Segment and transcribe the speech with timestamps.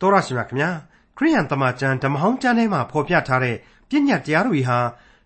[0.00, 0.70] တော်ရရှိမြခင်ဗျာ
[1.16, 3.56] ခရိယန်တမန်ကျမ်းဓမ္မဟောင်းကျမ်းထဲမှာဖော်ပြထားတဲ့
[3.88, 4.78] ပြည့်ညတ်တရားတွေဟာ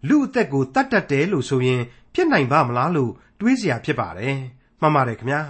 [0.09, 1.83] လူအသက်ကိုတတ်တတ်တယ်လို့ဆိုရင်
[2.15, 4.37] ဖြစ်နိုင်ပါမလားလို့တွေးစရာဖြစ်ပါတယ်
[4.81, 5.43] မှန်ပါတယ်ခင်ဗျာ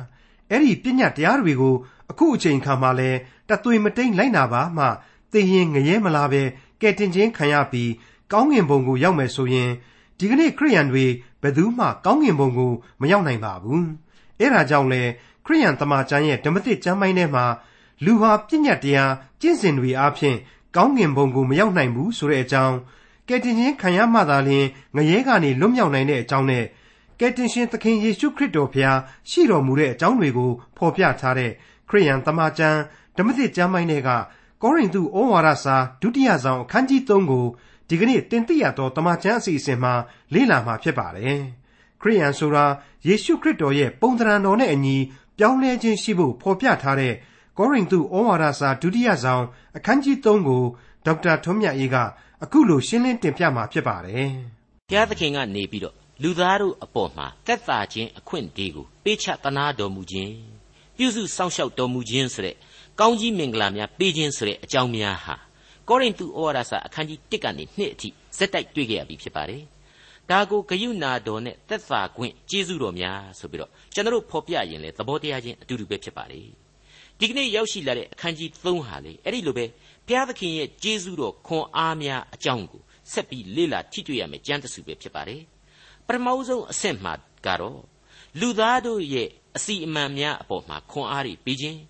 [0.50, 1.74] အဲ့ဒီပြည့်ညတ်တရားတွေကို
[2.10, 3.10] အခုအချိန်ခါမှာလဲ
[3.48, 4.86] တသွေမတိန်လိုက်နာပါမှ
[5.32, 6.42] သိရင်ငရဲမလားပဲ
[6.80, 7.90] ကဲတင်ချင်းခံရပြီး
[8.32, 9.70] ကောင်းငင်ဘုံကိုရောက်မယ်ဆိုရင်
[10.18, 11.04] ဒီကနေ့ခရိယန်တွေ
[11.42, 13.86] ဘယ်သူမှကောင်းငင်ဘုံကိုမရောက်နိုင်ပါဘူး
[14.38, 15.02] အဲ့ဒါကြောင့်လဲ
[15.44, 17.44] ခရိယန်တမန်ကျမ်းရဲ့ဓမ္မသစ်ကျမ်းပိုင်းထဲမှာ
[18.04, 20.38] လူဟာပြည့်ညတ်တရားကျင့်စဉ်တွေအားဖြင့်
[20.76, 22.76] ကောင်းငင်ဘုံကိုမရောက်နိုင်ဘူးဆိုတဲ့အကြောင်း
[23.28, 26.64] ကယ်တင်ရှင်ခံရမှသာလျှင်ငရဲကနေလွတ်မြောက်နိုင်တဲ့အကြောင်းနဲ့
[27.20, 28.98] ကယ်တင်ရှင်သခင်ယေရှုခရစ်တော်ဖျား
[29.30, 31.50] ရှိတော်မူတဲ့အကြောင်းတွေကိုဖော်ပြထားတဲ့
[31.88, 32.80] ခရိယန်တမန်ကျမ်း
[33.16, 34.10] ဓမ္မသစ်ကျမ်းပိုင်းတွေက
[34.62, 37.46] ကောရိန္သုဩဝါဒစာဒုတိယဆောင်အခန်းကြီး3ကို
[37.88, 39.94] ဒီကနေ့တင်ပြရတော့တမန်ကျမ်းအစီအစဉ်မှာ
[40.34, 41.40] လေ့လာမှာဖြစ်ပါတယ်။
[42.00, 42.66] ခရိယန်ဆိုတာ
[43.06, 44.96] ယေရှုခရစ်တော်ရဲ့ပုံသဏ္ဍာန်တော်နဲ့အညီ
[45.38, 47.14] ပြောင်းလဲခြင်းရှိဖို့ဖော်ပြထားတဲ့
[47.58, 49.44] ကောရိန္သုဩဝါဒစာဒုတိယဆောင်
[49.76, 50.62] အခန်းကြီး3ကို
[51.06, 51.96] ဒေါက်တာထွန်းမြတ်အေးက
[52.44, 54.28] အခုလိုရှင်းလင်းတင်ပြมาဖြစ်ပါတယ်။
[54.88, 60.34] ဘုရားသခင်ကနေပြီးတော့လူသားတို့အပေါ်မှာတက်တာခြင်းအခွင့်အရေးကိုပေးချသနာတော်မူခြင်း
[60.96, 62.56] ပြုစုစောင့်ရှောက်တော်မူခြင်းဆိုတဲ့
[63.00, 65.36] ကောင်းကြီးမင်္ဂလာများပေးခြင်းဆိုတဲ့အကြောင်းများဟာ
[65.88, 69.62] ကောရိန္သုဩဝါဒစာအခန်းကြီး1ကနေ2အထိဇက်တိုက်တွေ့ကြရပြီဖြစ်ပါတယ်။
[70.30, 76.48] ဒါကိုဂယုဏတော်နဲ့သက်သာခွင့်ကျေးဇူးတော်များဆိုပြီးတော့ကျွန်တော်ဖော်ပြရင်လေသဘောတရားချင်းအတူတူပဲဖြစ်ပါတယ်။
[77.20, 79.64] ဒီကနေ့ရောက်ရှိလာတဲ့အခန်းကြီး3ဟာလေအဲ့ဒီလိုပဲ
[80.06, 85.42] ဘုရားသခင်ရဲ့ကျေးဇူးတော်ခွန်အားများအကြောင်းကိုဆက်ပြီးလေ့လာထိတွေ့ရမယ်ကျမ်းတစုပဲဖြစ်ပါတယ်
[86.06, 87.14] ပထမဆုံးအဆင့်မှာ
[87.46, 87.80] ကတော့
[88.40, 91.80] လူသားတို့ရဲ့အစီအမံများအပေါ်မှာခွန်အားတွေပေးခြင်း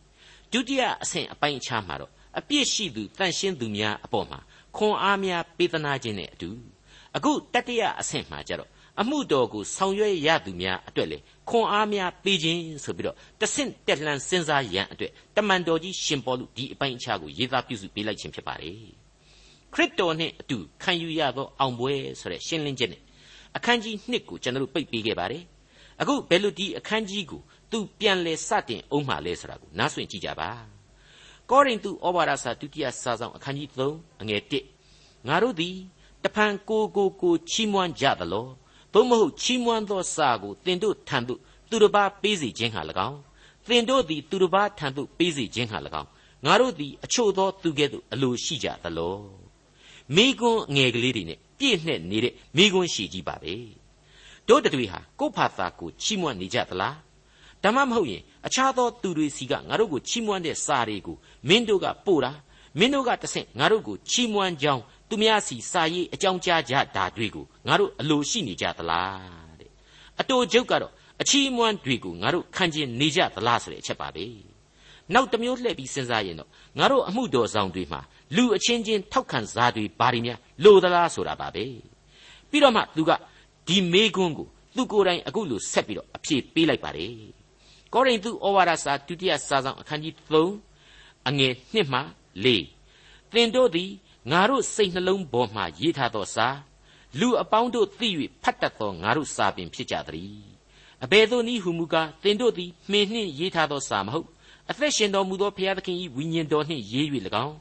[0.53, 4.39] ဒုတိယအဆင့်အပိုင်းအခြားမှာတော့အပြစ်ရှိသူတန်ရှင်းသူများအပေါ်မှာ
[4.77, 6.51] ခွန်အားများပေးသနာခြင်းနဲ့အတူ
[7.17, 11.19] အခုတတိယအဆင့်မှာကျတော့အမှုတော်ကိုဆောင်ရွက်ရသူများအတွက်လေ
[11.51, 18.79] ခွန်အားများပေးခြင်းဆိုပြီးတော့တဆင့်တက်လှမ်းစဉ်းစားရန်အတွက်တမန်တော်ကြီးရှင်ပေါလုဒီအပိုင်းအခြားကိုရေးသားပြုစုပေးလိုက်ခြင်းဖြစ်ပါတယ်
[19.75, 23.03] ခရစ်တော်နဲ့အတူခံယူရသောအောင်ပွဲဆိုတဲ့ရှင်းလင်းချက်နဲ့
[23.57, 25.43] အခန်းကြီး1ကိုကျွန်တော်တို့ပိတ်ပေးခဲ့ပါတယ်
[26.01, 30.51] အခုဘယ်လိုဒီအခန်းကြီးကိုသူပြန်လဲစတင်အောင်မှလဲဆိုတာကိုနားဆွင့်ကြည့်ကြပါ
[31.51, 34.43] ကောရိန္သုဩဝါဒစာဒုတိယစာဆောင်အခန်းကြီး3အငယ်
[34.85, 35.77] 1ငါတို့သည်
[36.25, 38.47] တဖန်ကိုကိုကိုချီးမွမ်းကြသလော
[38.95, 41.41] သို့မဟုတ်ချီးမွမ်းသောစာကိုသင်တို့ထံသို့
[41.71, 43.19] သူတစ်ပါးပေးစေခြင်းဟာ၎င်း
[43.67, 46.09] သင်တို့သည်သူတစ်ပါးထံသို့ပေးစေခြင်းဟာ၎င်း
[46.45, 49.17] ငါတို့သည်အချို့သောသူကဲ့သို့အလိုရှိကြသလော
[50.17, 53.55] မိကွန်းငယ်ကလေးတွေနဲ့ပြည့်နှက်နေတဲ့မိကွန်းရှိကြီးပါပဲ
[54.49, 56.97] တို့တတွေဟာကိုယ့်ဖာသာကိုချီးမွမ်းနေကြသလား
[57.63, 61.17] ဒါမှမဟုတ်ရင်အခြားသောသူတွေစီကငါတို့ကိုချီးမွမ်းတဲ့စာတွေကို
[61.49, 62.33] မင်းတို့ကပို့တာ
[62.79, 64.83] မင်းတို့ကတဆင့်ငါတို့ကိုချီးမွမ်းကြောင်း
[65.15, 69.71] သူများစီစာရေးအကြောင်းကြားကြတာတွေကိုငါတို့အလိုရှိနေကြသလားတဲ့
[70.21, 70.93] အတူကျုပ်ကတော့
[71.23, 74.27] အချီးအမွမ်းတွေကိုငါတို့ခံကျင်နေကြသလားဆိုတဲ့အချက်ပါပဲ
[75.15, 78.01] နောက်တစ်မျိုးလှည့်ပြီးစဉ်းစားရင်တော့ငါတို့အမှုတော်ဆောင်တွေမှာ
[78.37, 81.65] လူအချင်းချင်းထောက်ခံစားတွေဘာတွေများလိုသလားဆိုတာပါပဲ
[82.51, 83.11] ပြီးတော့မှသူက
[83.69, 87.13] ဒီမေးခွန်းကိုသူကိုယ်တိုင်အခုလိုဆက်ပြီးတော့အဖြေပေးလိုက်ပါတယ်
[87.93, 92.01] ကောရိန္သုဩဝါဒစာဒုတိယစာဆောင်အခန်းကြီး3အငယ်1မှ
[92.45, 93.91] 4သင်တို့သည်
[94.31, 96.49] ငါတို့စိတ်နှလုံးပေါ်မှရေးထားသောစာ
[97.21, 98.09] လူအပေါင်းတို့သိ၍
[98.43, 100.45] ဖတ်တတ်သောငါတို့စာပင်ဖြစ်ကြသည်
[101.05, 104.27] အဘယ်သို့နည်းဟုမူကားသင်တို့သည်မှင်နှင့်ရေးထားသောစာမဟုတ်
[104.71, 107.07] အသက်ရှင်တော်မူသောဘုရားသခင်၏ဝိညာဉ်တော်နှင့်ရေး၍၎
[107.45, 107.57] င်း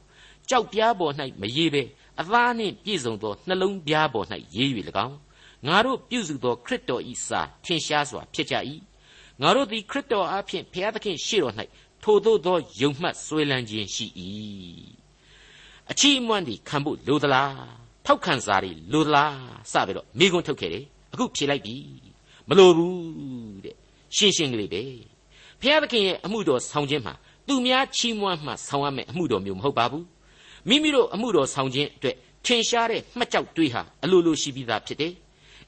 [0.48, 1.82] ကြောက်ပြားပေါ်၌မရေးဘဲ
[2.20, 4.70] အသားနှင့်ပြည့်စုံသောနှလုံးပြားပေါ်၌ရေး၍၎
[5.06, 5.16] င်း
[5.66, 8.54] ငါတို့ပြုစုသောခရစ်တော်၏စာထင်ရှားစွာဖြစ်ကြ၏
[9.40, 11.54] ငါတို့သည်ခရစ်တော်အားဖြင့်ဘုရားသခင်ရှေ့တော်၌
[12.02, 14.06] ထိုသို့သောယုံမှတ်ဆွေးလန်းခြင်းရှိ၏
[15.90, 17.52] အချီးအမွမ်းတွေခံဖို့လိုသလား
[18.06, 19.34] ထောက်ခံစားတွေလိုသလား
[19.72, 21.74] စပြီးတော့မိကွန်းထုတ်ခဲ့တယ်အခုဖြေလိုက်ပြီ
[22.48, 23.76] မလိုဘူးတဲ့
[24.16, 24.82] ရှင်းရှင်းကလေးပဲ
[25.60, 27.14] ဘုရားသခင်ရဲ့အမှုတော်ဆောင်ခြင်းမှာ
[27.48, 30.06] သူများချီးမွမ်းမှဆောင်ရမယ့်အမှုတော်မျိုးမဟုတ်ပါဘူး
[30.68, 35.12] မိမိတို့အမှုတော်ဆောင်ခြင်းအတွက်ထင်ရှားတဲ့မှတ်ကြောက်တွေးဟာအလိုလိုရှိပြီးသားဖြစ်တယ်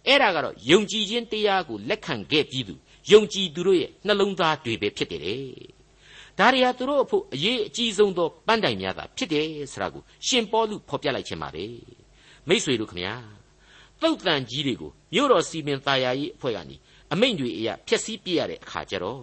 [0.06, 2.75] အဲ့ဒါကတော့ယုံကြည်ခြင်းတရားကိုလက်ခံခဲ့ပြီးသူ
[3.12, 5.22] ယုံကြည်သူတို့ရဲ့နှလုံးသားတွေပဲဖြစ်တယ်
[6.39, 11.65] ဒါတွေဟာသူတို့အဖို့အရေးအကြီးဆုံးသောပန်းတိုင်များသာဖြစ်တယ်ဆိုတာကိုရှင်ပေါလုဖော်ပြလိုက်ခြင်းပါပဲ
[12.49, 13.15] မိษွေတို့ခမညာ
[14.03, 16.77] တုတ်တန်ကြီးတွေကိုမြို့တော်စီမင်သားယာရေးအဖွဲ့ကနေ
[17.13, 19.22] အမိန့်တွေအရာဖျက်ဆီးပြရတဲ့အခါကျတော့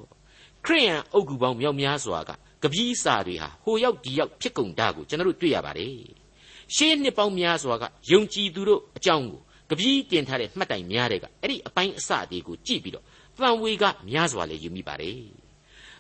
[0.66, 2.32] ခရိယန်အုပ်ကူပေါင်းမြောက်များစွာက
[2.64, 5.96] ကပီးစာတွေဟာဟိုရောက်ဒီရောက်ဖြစ်ကုန်တာကိုကျွန်တော်တို့တွေ့ရပါတယ်
[6.76, 13.06] ရှေးနှစ်ပေါင်းများစွာကယုံကြည်သူတို့အကြောင်းကိုကပီးတင်ထားတဲ့မှတ်တိုင်များတဲ့ကအဲ့ဒီအပိုင်းအစတွေကိုကြည့်ပြီးတော့
[13.38, 15.20] တန်ဝေကများစွာလည်းယူမိပါတယ်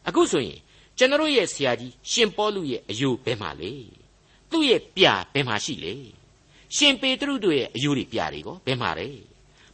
[0.08, 0.60] အခုဆိုရင်
[0.98, 3.72] ကျွန်တော်ရဲ့ဆရာကြီးရှင်ပေါလုရဲ့အယိုဘယ်မှာလဲ
[4.51, 5.94] သူ့ရဲ့ပြဘယ်မှာရှိလဲ
[6.75, 9.07] ရှင်ပေတရုတို့ရဲ့အယိုတွေပြတွေကိုဘယ်မှာလဲ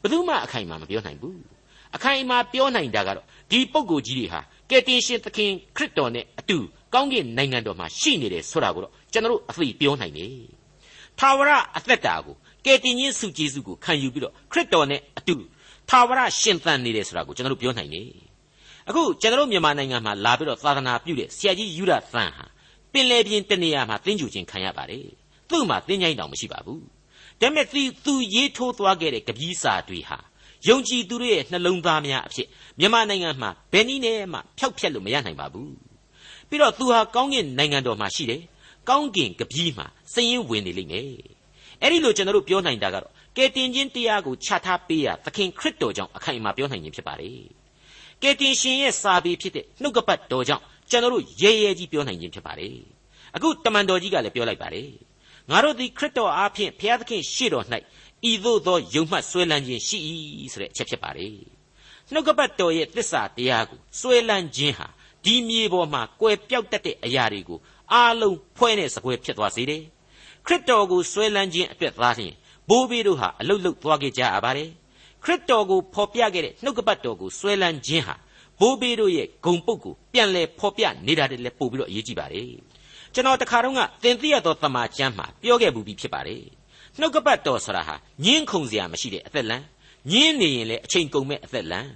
[0.01, 1.39] ဘယ်သူမှအခိုင်အမာမပြောနိုင်ဘူး
[1.95, 4.39] အခိုင်အမာပြောနိုင်တာကတော့ဒီပုံကိုကြီးတွေဟာ
[4.69, 6.57] ကယ်တင်ရှင်သခင်ခရစ်တော်နဲ့အတူ
[6.93, 10.33] ကောင်းကင်နိုင်ငံတော်မှာရှိနေတယ်ဆိုတာကိုတော့ကျွန်တော်တို့အသိပြောနိုင်တယ်။
[11.19, 15.35] ထာဝရအသက်တာကိုကယ်တင်ခြင်းစုကျေးဇူးကိုခံယူပြီးတော့ခရစ်တော်နဲ့အတူ
[15.89, 18.09] ထာဝရရှင်သန်နေတယ်ဆိုတာကိုကျွန်တော်တို့ပြောနိုင်တယ်။
[18.89, 22.45] အခုကျွန်တော်တို့မြန်မာနိုင်ငံမှာလာပြီးတော့သာသနာပြုတဲ့ဆရာကြီးယူရသန်ဟာ
[22.93, 25.05] ပင်လယ်ပြင်တနေရာမှာတင်းကျူခြင်းခံရပါတယ်။
[25.49, 26.81] သူ့မှာတင်းကြိုင်းတောင်မရှိပါဘူး။
[27.41, 30.17] ဒါပေမဲ့သူသူရေးထိုးသွားခဲ့တဲ့ကပီးစာတွေဟာ
[30.67, 32.47] ယုံကြည်သူတို့ရဲ့နှလုံးသားများအဖြစ်
[32.79, 35.73] မြန်မာနိုင်ငံမှာဘယ်နည်းနဲ့မှဖျောက်ဖျက်လို့မရနိုင်ပါဘူး
[36.49, 38.41] ပြီးတော့သူဟာကောင်းကင်နိုင်ငံတော်မှာရှိတယ်
[38.89, 41.05] ကောင်းကင်ကပီးမှာစည်ရင်ဝင်နေလိမ့်မယ်
[41.81, 47.58] အဲ့ဒီလိုကျွန်တော်တို့ပြောနိုင်တာကတော့ကယ်တင်ခြင်းတရားကိုချထားပေးရသခင်ခရစ်တော်ကြောင့်အခိုင်အမာပြောနိုင်ခြင်းဖြစ်ပါတယ်
[48.21, 52.75] ကယ်တင်ရှင်ရဲ့စာပေဖြစ်တဲ့နှုတ်ကပတ်တော်ကြောင့်ကျွန်တော်တို့ရဲရဲကြီးပြောနိုင်ခြင်းဖြစ်ပါတယ်
[53.35, 54.89] အခုတမန်တော်ကြီးကလည်းပြောလိုက်ပါတယ်
[55.49, 57.65] ငါတို့သည်ခရစ်တော်အားဖြင့်ဘုရားသခင်ရှေ့တော်၌
[58.29, 59.97] ဤသို့သောယုံမှတ်ဆွဲလန်းခြင်းရှိ၏
[60.53, 61.33] ဆိုတဲ့အချက်ဖြစ်ပါတယ်
[62.11, 64.87] နှုတ်ကပတ်တော်ရဲ့သစ္စာတရားကိုဆွဲလန်းခြင်းဟာ
[65.25, 67.59] ဒီမြေပေါ်မှာကွယ်ပြောက်တတ်တဲ့အရာတွေကို
[67.93, 69.83] အားလုံးဖွဲတဲ့စကွဲဖြစ်သွားစေတယ်
[70.45, 72.33] ခရစ်တော်ကိုဆွဲလန်းခြင်းအတွက်သားလျှင်
[72.69, 74.69] ဘိုးဘေးတို့ဟာအလုတ်လုတ်သွားခဲ့ကြရပါတယ်
[75.23, 78.15] ခရစ်တော်ကိုဖော်ပြခဲ့တဲ့နှုတ်ကပတ်တော်ကိုဆွဲလန်းခြင်းဟာ
[78.59, 82.51] ဘိုးဘေးတို့ရဲ့ဂုံပုတ်ကိုပြန်လဲဖော်ပြနေတာတည်းလဲပို့ပြီးတော့အရေးကြီးပါတယ်
[83.13, 86.43] ကျွန်တော်တခါတော့ကသင်သိရသောတမန်ကျမ်းမှာပြောခဲ့မှုပြီးဖြစ်ပါတယ်
[86.99, 87.95] နှုတ်ကပတ်တော်ဆိုတာဟာ
[88.25, 89.65] ညင်းခုန်စရာမရှိတဲ့အသက်လမ်း
[90.11, 91.91] ညင်းနေရင်လည်းအချိန်ကုန်မဲ့အသက်လမ်း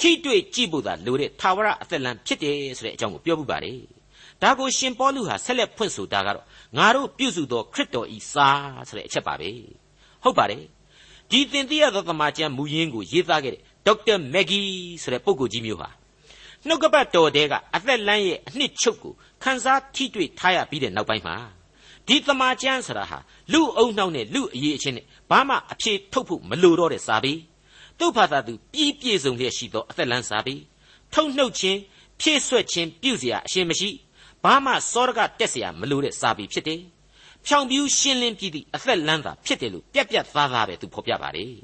[0.00, 3.78] ထိတွေ့ကြည့်ဖို့သာလိုတဲ့သာဝရအသက်လမ်းဖြစ်တယ်ဆိုတဲ့အကြောင်းကိုပြောပြပါတယ်
[4.42, 6.46] ဒါကိုရှင်ပေါလုဟာဆက်လက်ဖွင့်ဆိုတာကတော့
[6.78, 8.48] ငါတို့ပြုစုသောခရစ်တော်ဤစာ
[8.88, 9.50] ဆိုတဲ့အချက်ပါပဲ
[10.22, 10.62] ဟုတ်ပါတယ်
[11.31, 14.59] ဒီသင်သိရသောသမာကျမ်းမူရင်းကိုရေးသားခဲ့တဲ့ဒေါက်တာမက်ဂီ
[15.01, 15.89] ဆိုတဲ့ပုဂ္ဂိုလ်ကြီးမျိုးဟာ
[16.67, 21.35] နှုတ်ကပတ်တော်တဲကအသက်လမ်းရဲ့အနှစ်ချုပ်ကိုခန်းစားထိတွေ့ထားရပြီးတဲ့နောက်ပိုင်းမှာ
[22.07, 23.19] ဒီသမာကျမ်းဆိုတာဟာ
[23.53, 27.33] လူအုံနှောက်နဲ့လူအရေးအချင်းနဲ့ဘာမှအဖြေထုတ်ဖို့မလိုတော့တဲ့စာပေ
[27.99, 30.55] သူ့ဘာသာသူပြီးပြည့်စုံလျက်ရှိသောအသက်လန်းစာပေ
[31.13, 31.79] ထုတ်နှုတ်ခြင်း
[32.21, 33.89] ဖြည့်ဆွက်ခြင်းပြုเสียအရှင်းမရှိ
[34.43, 36.81] ဘာမှစောရကတက်เสียမလိုတဲ့စာပေဖြစ်တယ်
[37.46, 41.54] ဖြောင်ပြူးရှင်းလင်းပြီးသည့်အသက်လန်းသာဖြစ်တယ်လို့ပြက်ပြက်သားသားပဲသူဖော်ပြပါတယ်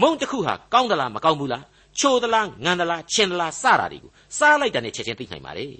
[0.00, 1.64] မုံတစ်ခုဟာကောင်းသလားမကောင်းဘူးလား
[1.98, 5.74] ချိုသလားငံသလားချင်းသလားစတာတွေကိုစားလိုက်တာနဲ့ချက်ချင်းသိနိုင်ပါတယ်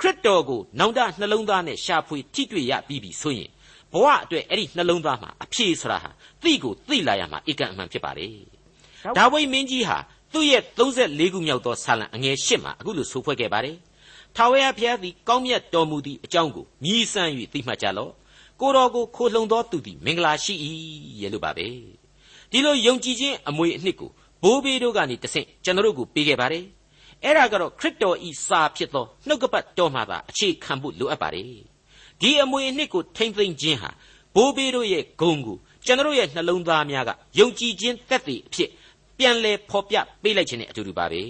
[0.00, 3.50] ခရစ်တော်ကိုနောင်တနှလုံးသားနဲ့ရှာဖွေထိတွေ့ရပြီးပြီဆိုရင်
[3.92, 6.10] ဘဝအတွက်အဲ့ဒီနှလုံးသားမှာအဖြေဆိုတာဟာ
[6.42, 8.28] သိကိုသိလာရမှာဧကန်အမှန်ဖြစ်ပါလေ
[9.16, 9.98] ဒါဝိမင်းကြီးဟာ
[10.32, 13.76] သူ့ရဲ့34ခုမြောက်သောဆာလံအငယ်၈မှာအခုလိုဆိုဖွဲ့ခဲ့ပါတယ်
[14.36, 18.12] ထာဝရဘုရားသည်ကောင်းမြတ်တော်မူသည့်အကြောင်းကိုမြည်ဆန်း၍သိမှတ်ကြလော့
[18.60, 20.54] ကိုတော်ကိုခိုလှုံသောသူသည်မင်္ဂလာရှိ၏
[21.20, 21.66] ရဲ့လို့ပါပဲ
[22.50, 24.10] ဒီလိုယုံကြည်ခြင်းအမွေအနှစ်ကို
[24.42, 26.64] ဘိုးဘေးတို့ကနေတဆင့်ကျွန်တော်တို့ကိုပေးခဲ့ပါတယ်
[27.24, 31.46] အဲ့ဒါကတော့ခရစ်တော်ဤစာဖြစ်သောနှုတ်ကပတ်တော်မှာသာအခြေခံဖို့လိုအပ်ပါတယ်
[32.20, 33.90] ဒီအမွေအနှစ်ကိုထိမ့်သိမ့်ခြင်းဟာ
[34.34, 38.70] ဘိုးဘေးတို့ရဲ့ဂုံကိုကျွန်တော်ရဲ့နှလုံးသားများကယုံကြည်ခြင်းတက်တည်အဖြစ်
[39.18, 41.22] ပြန်လဲဖော်ပြပေးလိုက်ခြင်းနဲ့အတူတူပါပဲ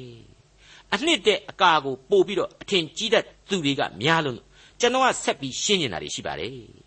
[0.94, 4.38] အနှစ်တဲ့အကာကိုပို့ပြီးတော့အထင်ကြီးတတ်သူတွေကများလို့
[4.80, 6.83] ကျွန်တော်ကဆက်ပြီးရှင်းနေတာတွေရှိပါတယ်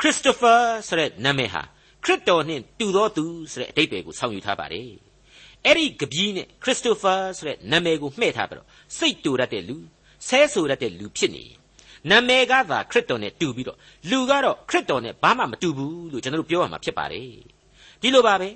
[0.00, 0.54] ခရစ်စတိုဖာ
[0.88, 1.62] ဆိုတဲ့နာမည်ဟာ
[2.04, 4.90] ခရစ်တော်နှင့်တူသောသူဆိုတဲ့အဓိပ္ပာယ်ကိုဆောင်ယူထားပါတယ်
[5.64, 9.76] အဲ့ဒီကပီးနဲ့ခရစ်စတိုဖာဆိုတဲ့နာမည်ကိုမှဲ့ထားပြီးတော့စိတ်တူတတ်တဲ့လူ
[10.28, 11.44] ဆဲဆိုတတ်တဲ့လူဖြစ်နေ
[12.10, 13.78] နာမည်ကသာခရစ်တော်နဲ့တူပြီးတော့
[14.10, 17.30] လူကတော့ခရစ်တော်နဲ့ဘာမှမတူဘူးလို့ကျွန်တော်တို့ပြောရမှာဖြစ်ပါတယ်
[18.00, 18.48] ဒီလိုပါပဲ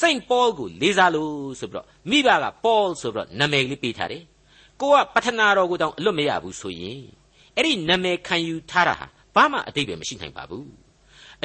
[0.00, 4.22] စိန့်ပေါကိုလေးစားလို့ဆိုပြီးတော့မိဘကပေါဆိုပြီးတော့နာမည်ကလေးပေးထားတယ်
[4.80, 7.00] ကိုကပထနာတော်ကိုတောင်အလွတ်မရဘူးဆိုရင်
[7.56, 10.89] အဲ့ဒီနာမည်ခံယူထားတာဟာဘာမှအတိတ်ပဲမရှိနိုင်ပါဘူး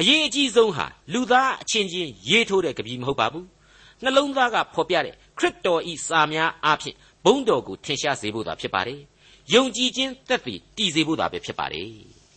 [0.00, 3.46] အရေးအကြီးဆုံးဟာလူသားအချင်းချင်းရေးထိုးတဲ့ကပီးမဟုတ်ပါဘူး
[4.02, 9.00] နှလုံးသားကဖော်ပြတဲ့ခရစ်တော်ဤစာများအားဖြင့်ဘုန်းတော်ကိုထင်ရှားစေဖို့သာဖြစ်ပါတယ်။
[9.54, 11.90] ယုံကြည်ခြင်းသက်သေတည်စေဖို့သာပဲဖြစ်ပါတယ်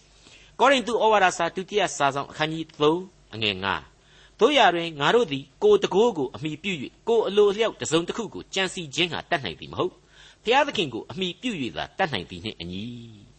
[0.60, 3.56] ။ကောရိန္သုဩဝါဒစာဒုတိယစာဆောင်အခန်းကြီး3အငယ်
[3.98, 6.74] 9တို့ရတွင်ငါတို့သည်ကိုတကိုးကိုအမိပြု၍
[7.10, 9.94] ကိုအလိုအလျောက်တစုံတစ်ခုကိုကြံစီခြင်းဟာတတ်နိုင်သည်မဟုတ်။
[10.44, 12.84] ဖျားသခင်ကိုအမိပြု၍သာတတ်နိုင်သည်နှင့်အညီ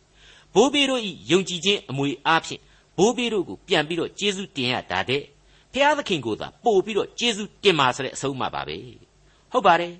[0.54, 2.60] ။ဘိုးဘေးတို့ဤယုံကြည်ခြင်းအမွေအားဖြင့်
[2.98, 5.22] ဘိုးဘေးတို့ကိုပြန်ပြီးတော့ကျေးဇူးတင်ရတာတဲ့
[5.72, 8.76] ဖျားသခင်ကိုသာပို့ပြီးတော့ကျေးဇူးတင်ပါဆိုတဲ့အဆုံးအမပါပဲ
[9.52, 9.92] ဟုတ်ပါတယ်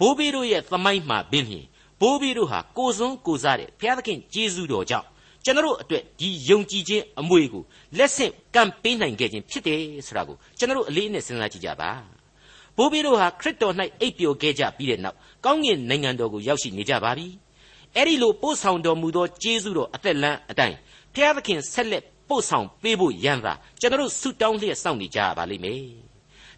[0.00, 1.66] ဘိုးဘေးတို့ရဲ့သမိုင်းမှာဘင်းဖြင့်
[2.00, 5.06] ဘိုးဘေးတို့ဟာကိုစွန်းကိုစားတဲ့ဘုရားသခင်ကျေးဇူးတော်ကြောင့်
[5.44, 7.62] ကျွန်တော်တို့အတွက်ဒီယုံကြည်ခြင်းအမွေကို
[7.98, 11.90] လက်ဆင့်ကမ်းပေးနိုင်ခဲ့ခြင်းဖြစ်တယ်ဆိုတာကိုကျွန်တော်တို့အလေးနဲ့စဉ်းစားကြည့်ကြပါ
[12.76, 17.26] ဘိုးဘေးတို့ဟာခရစ်တော်၌အိပ်ပျော်ခဲ့ကြပြီးတဲ့နောက်ကောင်းကင်နိုင်ငံတော်ကိုရောက်ရှိနေကြပါပြီ
[17.94, 20.76] အဲ့ဒီလိုပို့ဆောင်တော်မူသောကျေးဇူးတော်အသက်လန်းအတိုင်း
[21.14, 25.82] ဘုရားသခင်ဆက်လက် ပို့ဆောင်ပေးဖို့ရန်သာကျွန်တော်တို့ဆုတောင်းလျက်စောင့်နေကြပါလိမ့်မယ်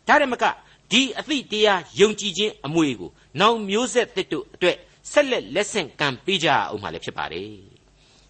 [0.09, 0.45] ဒါရမက
[0.93, 4.77] ဒီအသည့်တရားယုံကြည်ခြင်းအမွေကိုနောင်မျိုးဆက်သစ်တို့အတွက်
[5.13, 7.53] ဆက်လက်လက်ဆင့်ကမ်းပေးကြအောင်မှလည်းဖြစ်ပါတယ်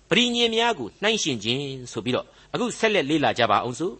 [0.08, 3.94] ပရိညင်များကိုနှိုင်းရှင်ခြင်းဆိုပြီးတော့အခုဆက်လက်လေ့လာကြပါအောင်စို့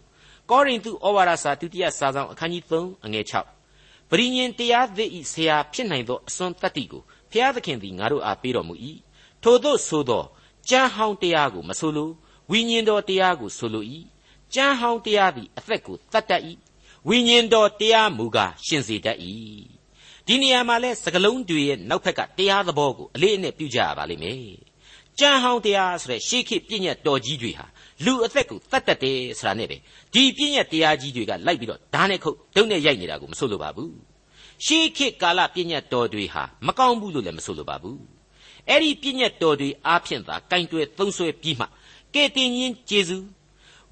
[0.49, 3.25] ကောရိန္သုဩဝါဒစာဒုတိယစာဆောင်အခန်းကြီး3အငယ်
[3.71, 7.01] 6ပရိညင်တရားသစ်ဤဆရာဖြစ်နိုင်သောအစွမ်းတတ္တိကို
[7.31, 8.75] ဖျားသခင်သည်ငါတို့အားပေးတော်မူ၏
[9.43, 10.23] ထို့သောဆိုသော
[10.69, 12.09] ကျမ်းဟောင်းတရားကိုမဆိုလို
[12.51, 13.85] ဝိညာဉ်တော်တရားကိုဆိုလို၏
[14.53, 16.41] ကျမ်းဟောင်းတရားသည်အသက်ကိုတတ်တတ်၏
[17.07, 19.17] ဝိညာဉ်တော်တရားမူကားရှင်စေတတ်၏
[20.27, 24.41] ဒီနေရာမှာလဲစကလုံးတွေရဲ့နောက်ဖက်ကတရားသဘောကိုအလေးအနက်ပြုကြရပါလိမ့်မယ်
[25.19, 27.65] ကြံဟောင်းတရားဆိုတဲ့ရှေးခေတ်ပြည့်ညတ်တော်ကြီးတွေဟာ
[28.05, 29.77] လူအသက်ကိုတတ်တတ်တယ်ဆိုတာနဲ့ပဲ
[30.13, 33.93] ဒီပြည့်ညတ်တရားကြီးတွေကလိုက်ပြီးတော့ဓာတ်နဲ့ခုတ်ဒုတ်နဲ့ရိုက်နေတာကိုမဆိုလိုပါဘူး
[34.65, 37.99] ရှေးခေတ်ကာလပြည့်ညတ်တော်တွေဟာမကောင်းဘူးလို့လည်းမဆိုလိုပါဘူး
[38.69, 41.65] အဲ့ဒီပြည့်ညတ်တော်တွေအားဖြင့်သာကင်တွယ်သုံးဆွဲပြီးမှ
[42.17, 43.17] ကဲတင်ရင်ကျေစု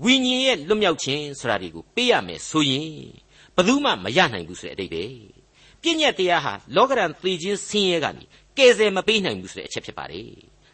[0.04, 2.90] ဝိညာဉ်ရဲ့လွတ်မြောက်ခြင်းဆိုတာတွေကိုပေးရမယ်ဆိုရင်
[3.56, 5.04] ဘယ်သူမှမရနိုင်ဘူးဆိုတဲ့အတိတ်ပဲ
[5.82, 8.24] ပြည့်ညတ်တရားဟာလောကရန်သေခြင်းဆင်းရဲကနေ
[8.58, 10.30] ကယ်ဆယ်မပေးနိုင်ဘူးဆိုတဲ့အချက်ဖြစ်ပါတယ်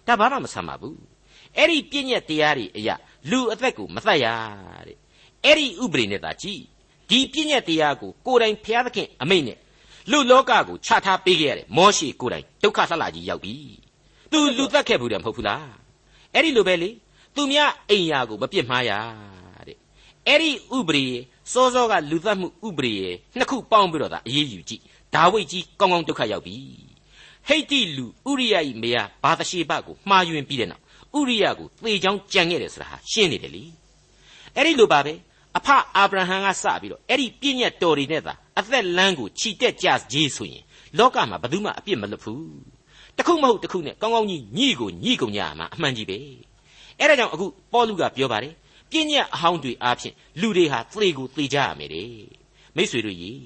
[0.08, 1.00] ဒါဘာမှမဆမ်းပါဘူး
[1.58, 2.96] အဲ့ဒီပြည့်ညတ်တရားတွေအရာ
[3.30, 4.26] လူအသက်ကိုမတတ်ရ
[4.88, 4.98] တဲ့
[5.46, 6.62] အဲ့ဒီဥပဒေနဲ့သာကြည်
[7.10, 9.58] ဒီပြည့်ညတ်တရားကိုကိုယ်တိုင်ဖျားသခင်အမိန့်နဲ့
[10.12, 13.56] လူလောကကိုခြားထားပေးခဲ့ရတဲ့မောရှိကိုယ်တိုင်ဒုက္ခလှလာကြီးရောက်ပြီ
[14.32, 15.70] သူလူသက်ခဲ့ဘူးတယ်မဟုတ်ဘူးလား
[16.34, 16.90] အဲ့ဒီလိုပဲလေ
[17.36, 18.92] သူများအိမ်ယာကိုမပြစ်မှားရ
[19.68, 19.78] တဲ့
[20.28, 21.06] အဲ့ဒီဥပဒေ
[21.52, 22.96] စောစောကလူသက်မှုဥပဒေ
[23.38, 24.82] နှစ်ခုပေါင်းပြီးတော့ဒါအေးအေးယူကြည့်
[25.16, 26.56] ဒါဝိတ်ကြီးကောင်းကောင်းဒုက္ခရောက်ပြီ
[27.48, 30.84] ဟိတ်တိလူဥရိယဤမယားဘာသရှိဘကိုမှားယွင်းပြီးတဲ့နောက်
[31.18, 33.64] ဥရိယကိုသေချောင်းကြံခဲ့တယ်ဆိုတာဟာရှင်းနေတယ်လေ
[34.56, 35.14] အဲ့ဒီလိုပါပဲ
[35.58, 40.64] အဖအာဗြဟံကစပြီးတော့အဲ့ဒီပြည့်ညတ်တော်တွေနဲ့သာအသက်လမ်းကိုခြိတက်ကြကြီးဆိုရင်
[40.98, 42.62] လောကမှာဘယ်သူမှအပြစ်မလွတ်ဘူး
[43.18, 46.20] တခုမဟုတ်တခုနဲ့ကောင်းကောင်းကြီးညှိကိုညှိကုန်ကြမှာအမှန်ကြီးပဲ
[47.02, 48.54] အဲ့ဒါကြောင့်အခုပေါလုကပြောပါတယ်
[48.92, 52.10] ပြည့်ညတ်အဟောင်းတွေအားဖြင့်လူတွေဟာသေကိုသေကြရမယ်တဲ့
[52.76, 53.42] မိษွေတို့ကြီး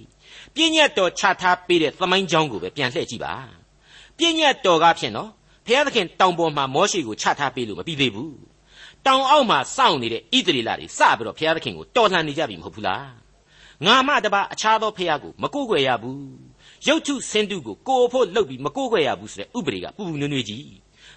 [0.55, 3.33] ပြည့်ညတ်တော်ချထားပေးတဲ့သမိုင်းကြောင်းကိုပဲပြန်လှည့်ကြည့်ပါ
[4.17, 5.29] ပြည့်ညတ်တော်ကားဖြင့်နော်
[5.65, 8.35] ဘုရားသခင်တောင်ပေါ်မှာမောရှိကိုချထားပေးလို့မပြီးသေးဘူး
[9.05, 13.07] တောင်အောက်မှာစောင့်နေတဲ့ဣသရေလတွေစပြီးတော့ဘုရားသခင်ကိုတော်လှန်နေကြပြီမဟုတ်ဘူးလား
[13.85, 16.23] ငါမှတပါအခြားသောဘုရားကိုမကိုးကွယ်ရဘူး
[16.87, 20.65] ရုပ်ထုစင်တုကိုကိုယ်ဖို့လှုပ်ပြီးမကိုးကွယ်ရဘူးဆိုတဲ့ဥပဒေကပူပူနွေ့နွေ့ကြီး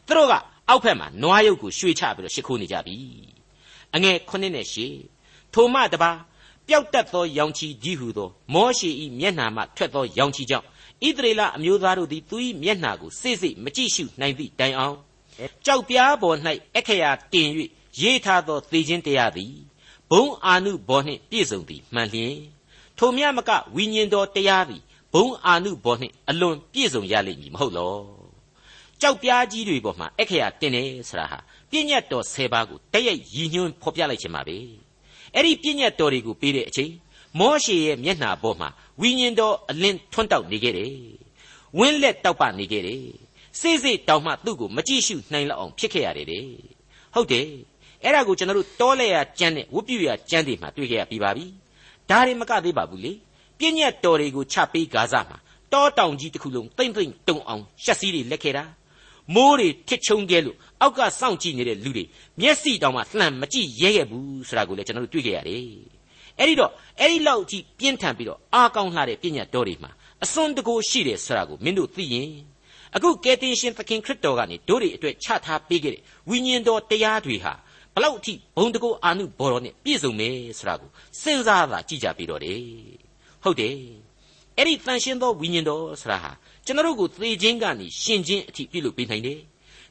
[0.06, 0.34] သူတို့က
[0.68, 2.96] အောက်ဖက်မှာနွားရုပ်ကိုရွှေ့ချပြီးတော့ရှ िख ိုးနေကြပြီ
[3.94, 4.66] အငယ်9နဲ့
[5.08, 6.10] 10ထိုမှတပါ
[6.68, 10.66] ပျောက်တတ်သောရောင်ချီကြီးဟုသောမောရှေ၏မျက်နှာမှထွက်သောရောင်ချီကြောင့်
[11.06, 14.96] ဣသရေလအမျိုးသားတို့သည်သူ၏မျက်နှာကိုစိတ်စိတ်မကြည့်ရှုနိုင်သည့်တိုင်အောင်
[15.66, 16.36] ကြောက်ပြားပေါ်၌
[16.76, 17.48] အခရာတင်၍
[18.00, 19.54] ရေးထားသောသေခြင်းတရားသည်
[20.10, 22.36] ဘုံအာနုဘောနှင့်ပြည့်စုံသည်မှန်လျင်
[22.98, 24.82] ထိုမြမကဝိညာဉ်တော်တရားသည်
[25.12, 28.17] ဘုံအာနုဘောနှင့်အလွန်ပြည့်စုံရလိမ့်မည်မဟုတ်လော
[29.02, 31.38] ကြောက်ပြားကြီးတွေပေါ်မှာအခရာတင်တယ်ဆိုတာဟာ
[31.70, 34.56] ပြည့်ညတ်တော်၁၀ပါးကိုတည့်ရိုက်ရည်ညွှန်းဖော်ပြလိုက်ခြင်းပါပဲ
[35.34, 36.92] အဲ့ဒီပြည့်ညတ်တော်တွေကိုပေးတဲ့အချိန်
[37.38, 38.68] မောရှေရဲ့မျက်နှာပေါ်မှာ
[39.00, 40.92] ဝိညာဉ်တော်အလင်းထွန်းတောက်နေခဲ့တယ်
[41.78, 43.04] ဝင်းလက်တောက်ပနေခဲ့တယ်
[43.60, 46.44] စိစိတောင်မှသူ့ကိုမကြည့်ရှုနိုင်လောက်အောင်ဖြစ်ခဲ့ရတယ်တဲ့
[47.14, 47.46] ဟုတ်တယ်
[48.04, 51.46] အဲ့ဒါကိုကျွန်တော်တို့တောလဲရကျမ်းနဲ့ဝတ်ပြုရကျမ်းတွေမှာတွေ့ခဲ့ရပြီးပါပြီ
[52.10, 53.12] ဒါတွေမကသေးပါဘူးလေ
[53.58, 55.38] ပြည့်ညတ်တော်တွေကိုချပေးဂါဇမှာ
[55.72, 58.64] တောတောင်ကြီးတစ်ခုလုံးတိမ့်တိမ့်တုံအောင်ရှက်စည်းတွေလက်ခဲ့တာ
[59.34, 62.04] မိုးတွေထစ်ချုံခဲ့လို့အောက်ကစောင့်ကြည့်နေတဲ့လူတွေ
[62.40, 65.64] မျက်စိတောင်မှလှမ်းမကြည့်ရဲခဲ့ဘူးဆိုတာကိုလည်းကျွန်တော်တို့တွေ့ခဲ့ရတယ်
[66.38, 69.90] အဲ့ဒီတော့အဲ့ဒီလောက်ကြီးပြင်းထန်ပြီးတော့အားကောင်းလှတဲ့ပညာတော်တွေမှာ
[70.24, 72.32] အစွန်းတကိုးရှိတယ်ဆိုတာကိုမင်းတို့သိရင်
[72.96, 77.52] အခုကယ်တင်ရှင်သခင်ခရစ်တော်ကနေတို့တွေအတွက်ချထားပေးခဲ့တဲ့ဝိညာဉ်တော်တရားတွေဟာ
[77.94, 82.62] ဘလောက်အထိဘုံတကိုးအာနုဘော်တော်နဲ့ပြည့်စုံမယ်ဆိုတာကိုစဉ်းစားသာကြည့်ကြပြီးတော့တယ်
[83.42, 83.76] ဟုတ်တယ်
[84.56, 86.30] အဲ့ဒီတန်ရှင်းသောဝိညာဉ်တော်ဆိုတာဟာ
[86.68, 89.40] ကျွန်တော်တို့ကိုသေခြင်းကနေရှင်ခြင်းအထိပြုလုပ်ပေးနိုင်တယ်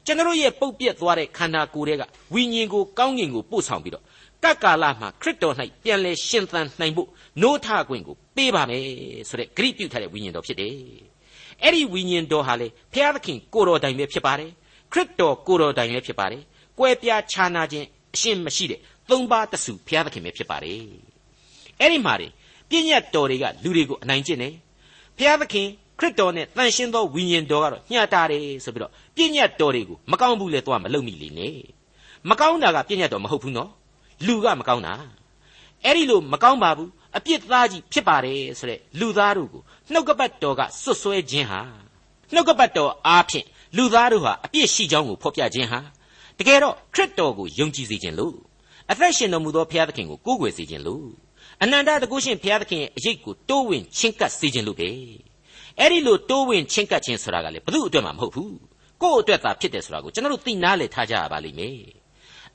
[0.06, 2.02] ကျွန်တော်ရဲ့ပုတ်ပြက်သွားတဲ့ခန္ဓာကိုယ်တွေက
[2.34, 4.04] ဝိညာဉ်ကိုကောင်းငင်ကိုပို့ဆောင်ပြီးတော့
[4.42, 7.08] ကပ်ကာလမှာခရစ်တော်၌ပြန်လဲရှင်သန်နိုင်ဖို့
[7.42, 8.84] နိုးထခွင့်ကိုပေးပါမယ်
[9.28, 10.74] ဆိုတဲ့ဂရိပြုထားတဲ့ဝိညာဉ်တော်ဖြစ်တယ်။
[11.62, 14.50] အဲ့ဒီဝိညာဉ်တော်ဟာလေဖျားသခင်ကိုတော်တိုင်ပဲဖြစ်ပါတယ်။
[14.92, 16.42] ခရစ်တော်ကိုတော်တိုင်လည်းဖြစ်ပါတယ်။
[16.78, 18.80] ကွဲပြားခြားနာခြင်းအရှင်းမရှိတဲ့
[19.10, 20.82] သုံးပါးတစုဖျားသခင်ပဲဖြစ်ပါတယ်။
[21.80, 24.54] အဲ့ဒီမှာပြည့်ညတ်တော်တွေကလူတွေကိုအနိုင်ကျင့်တယ်။
[25.18, 25.68] ဖျားသခင်
[25.98, 31.56] ခရစ်တော်နဲ့တန်ရှင်းသောဝိညာဉ်တော်ကတော့ညှာတာတယ်ဆိုပြီးတော့ပြည့်ညတ်တော်တွေကိုမကောင်းဘူးလေတော့မလုပ်မိလေနဲ့။
[32.28, 33.70] မကောင်းတာကပြည့်ညတ်တော်မဟုတ်ဘူးနော်
[34.26, 34.94] လူကမကောင်းတာ
[35.84, 39.62] အဲ့ဒီလိုမကောင်းပါဘူးအပြစ်သားကြီးဖြစ်ပါတယ်ဆိုတဲ့လူသားတို့ကို
[39.92, 41.60] နှုတ်ကပတ်တော်ကစွတ်စွဲခြင်းဟာ
[42.34, 45.80] နှုတ်ကပတ်တော်အားဖြင့်လူသားတို့ဟာအပြစ်ရှိကြောင်းကိုဖော်ပြခြင်းဟာ
[46.38, 48.36] တကယ်တော့ခရစ်တော်ကိုယုံကြည်စေခြင်းလို့
[48.90, 51.06] အသက်ရှင်တော်မူသောဘုရားသခင်ကိုကိုးကွယ်စေခြင်းလို့
[51.62, 54.90] အနန္တတကုရှင်ဘုရားသခင်ရဲ့အရေးကိုတိုးဝင်ချင်းကပ်စေခြင်းလို့ပဲ
[55.80, 58.56] အဲ့ဒီလိုတိုးဝင်ချင်းကပ်ခြင်းဆိုတာကလည်းဘု து အတွက်မှမဟုတ်ဘူး
[59.02, 61.78] ကိုယ့်အတွက်သာဖြစ်တယ်ဆိုတာကိုကျွန်တော်တို့သိနာလေထားကြရပါလိမ့်မယ်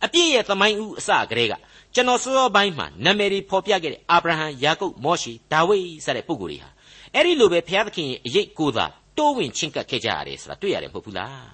[0.06, 1.54] အပြည့်ရဲ့သမိုင်းဦးအစကတည်းက
[1.96, 6.70] ကျွန်တော်စောစောပိုင်းမှာနာမည်တွေဖော်ပြခဲ့တဲ့အာဗြဟံယာကုပ်မောရှေဒါဝိဒ်စတဲ့ပုဂ္ဂိုလ်တွေဟာ
[7.16, 8.86] အဲ့ဒီလိုပဲဘုရားသခင်ရဲ့အရေးကိုသာ
[9.18, 11.50] တိုးဝင်ချင်းကပ်ခဲ့ကြရတယ်ဆိုတာတွေ့ရတယ်မဟုတ်ဘူးလား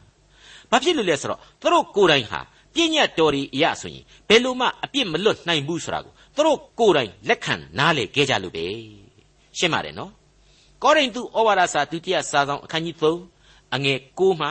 [0.72, 2.40] ဘာဖြစ်လို့လဲဆိုတော့သူတို့ကိုယ်တိုင်ဟာ
[2.76, 8.66] ပြည့်ညတ်တော်တွေအရာဆိုရင်ဘယ်လိုမှအပြစ်မလွတ်နိုင်ဘူးဆိုတာကိုသူတို့ကိုယ်တိုင်လက်ခံနားလေခဲ့ကြလို့ပဲ
[9.58, 10.12] ရှင်းပါတယ်နော်
[10.84, 14.48] ကောရိန္သုဩဝါဒစာဒုတိယစာဆောင်အခန်းကြီး3အငယ်6မှ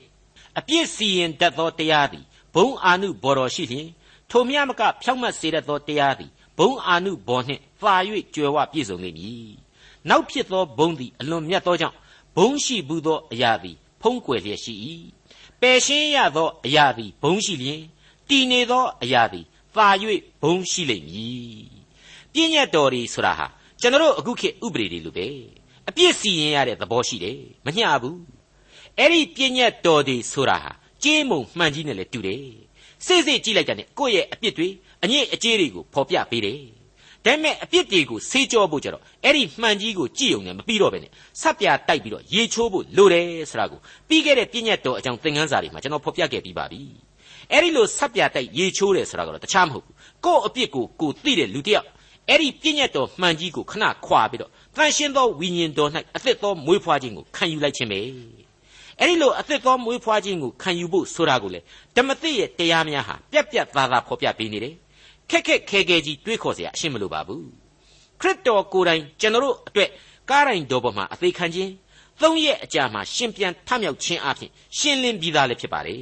[0.00, 2.24] 7အပြစ်စီရင်တတ်သောတရားသည်
[2.54, 3.88] ဘုံအာနုဘော်တော်ရှိလျင်
[4.30, 7.94] ထိုမြမကဖြောက်မတ်စေတတ်သောတရားသည်ဘုံအာနုဘော်နှင့်သာ၍
[8.34, 9.52] ကြွယ်ဝပြည့်စုံလိမ့်မည်
[10.08, 11.96] နောက်ဖြစ်သောဘုံသည်အလွန်မြတ်သောကြောင့်
[12.36, 14.74] ဘုံရှိဘူးသောအရာသည်ဖုံးကွယ်လျက်ရှိ၏
[15.60, 17.82] ပယ်ရှင်းရသောအရာသည်ဘုံရှိလျင်
[18.28, 19.88] တည်နေသောအရာသည်သာ၍
[20.42, 21.66] ဘုံရှိလိမ့်မည်
[22.32, 23.46] ပြည့်ညတ်တော်တွေဆိုတာဟာ
[23.80, 25.26] ကျွန်တော်အခုခေတ်ဥပဒေတွေလိုပဲ
[25.88, 28.18] အပြစ်စီရင်ရတဲ့သဘောရှိတယ်မမျှဘူး
[28.98, 30.72] အဲ့ဒီပြည့်ညတ်တော်တွေဆိုတာဟာ
[31.02, 32.44] ကြေးမုံမှန်ကြီးနဲ့လည်းတူတယ်
[33.06, 34.68] စိတ်စိတ်ကြည့်လိုက်တဲ့ကိုယ့်ရဲ့အပြစ်တွေ
[35.04, 36.60] အငြိအကျေးတွေကိုဖော်ပြပေးတယ်
[37.24, 41.10] ဒါပေမဲ့အပြစ်တွေကိုဆေးကြောဖို့ကြတော့အဲ့ဒီမှန်ကြီးကိုကြည့်ုံနဲ့မပြီးတော့ပဲနဲ့
[41.40, 46.82] ဆက်ပြတိုက်ပြီးတော့ရေချိုးဖို့လိုတယ်ဆိုတာကိုပြီးခဲ့တဲ့ပြည့်ညတ်တော်အကြောင်းသင်ခန်းစာတွေမှာကျွန်တော်ဖော်ပြခဲ့ပြီးပါပြီ
[47.50, 51.88] အဲ့ဒီလိုဆက်ပြတိုက်ရေချိုးတယ်ဆိုတာကတော့တခြားမဟုတ်ဘူးကိုယ့်အပြစ်ကိုကိုသိတဲ့လူတစ်ယောက်
[52.28, 57.99] အဲ့ဒီပြည့်ညတ်တော်မှန်ကြီးကိုခဏခွာပြီးတော့ တန်ရှင်းသောဝိညာဉ်တော်၌အသက်သောမွေးဖွားခြင်းကိုခံယူလိုက်ခြင်းပဲ
[58.99, 61.59] အဲ့ဒီလိုအသက်သောမွေးဖွားခြင်းကိုခံယူဖို့ဆိုတာကိုလေ
[61.95, 64.75] ဓမ္မသစ်ရဲ့တရားများဟာပြက်ပြက်သားသားဖော်ပြပေးနေတယ်
[65.29, 67.45] ခက်ခက်ခဲခဲကြီးတွေးခေါ်เสียအရှင်းမလို့ပါဘူး
[68.21, 69.89] ခရစ်တော်ကိုယ်တိုင်ကျွန်တော်တို့အတွက်
[70.29, 71.71] ကားတိုင်းတော်ပေါ်မှာအသေးခံခြင်း
[72.21, 75.95] သုံးရက်အကြာမှာရှင်ပြန်ထမြောက်ခြင်းအပြင်ရှင်းလင်းပြီးသားလည်းဖြစ်ပါလေ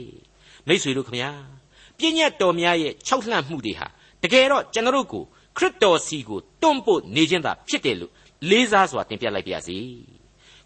[0.67, 1.29] မိษွေတို့ခမညာ
[1.97, 3.87] ပြည့်ညတ်တော်များရဲ့၆လှန့်မှုတွေဟာ
[4.23, 5.23] တကယ်တော့ကျွန်တော်တို့ကို
[5.57, 8.11] ခရစ်တော်စီကိုတွန့်ပို့နေခြင်းသာဖြစ်တယ်လို့
[8.48, 9.78] လေးစားစွာတင်ပြလိုက်ပါရစေ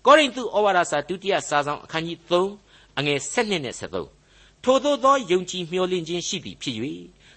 [0.04, 2.18] ကောရိန္သုဩဝါဒစာဒုတိယစာဆောင်အခန်းကြီး
[2.58, 6.76] 3အငယ်7နဲ့73ထိုသောသောယုံကြည်မျှော်လင့်ခြင်းရှိသည်ဖြစ်၍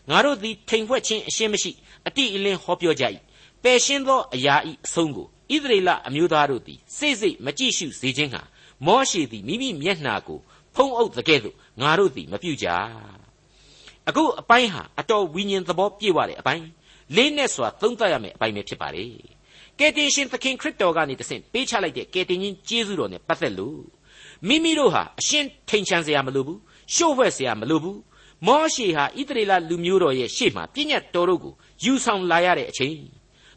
[0.09, 1.71] ငါတို့သည်ထိန်ဖွဲ့ခြင်းအရှင်းမရှိ
[2.07, 3.03] အတိအလင်းဟောပြောကြ၏
[3.63, 8.41] ပယ်ရှင်းသောအရာဤအဆုံးကိုဣသရေလအမျိုးသားတို့သည်စိတ်စိတ်မကြည့်ရှုစေခြင်းဟာ
[8.85, 10.39] မောရှေသည်မိမိမျက်နှာကို
[10.75, 12.67] ဖုံးအုပ်တကဲ့သို့ငါတို့သည်မပြုကြ
[14.07, 16.65] အခုအပိုင်းဟာအတော်ဝိညာဉ်သဘောပြည့်ဝတဲ့အပိုင်း
[17.15, 19.05] လေးနဲ့စွာသုံးသပ်ရမယ့်အပိုင်းပဲဖြစ်ပါလေ
[19.79, 23.81] ကယ်တင်ရှင်သခင်ခရစ်တော်ကနေတဆင့်ပေးချလိုက်တဲ့ကယ်တင်ရှင်ကျေးဇူးတော်နဲ့ပတ်သက်လို့
[24.47, 26.59] မိမိတို့ဟာအရှင်းထိန်ချမ်းစရာမလိုဘူး
[26.95, 27.99] ရှုပ်ဝဲစရာမလိုဘူး
[28.47, 31.53] မောရှေဟာဣသရေလလူမျိုးတော်ရဲ့ရှေ့မှာပြည့်ညတ်တော်တို့ကို
[31.83, 32.97] ယူဆောင်လာရတဲ့အချိန်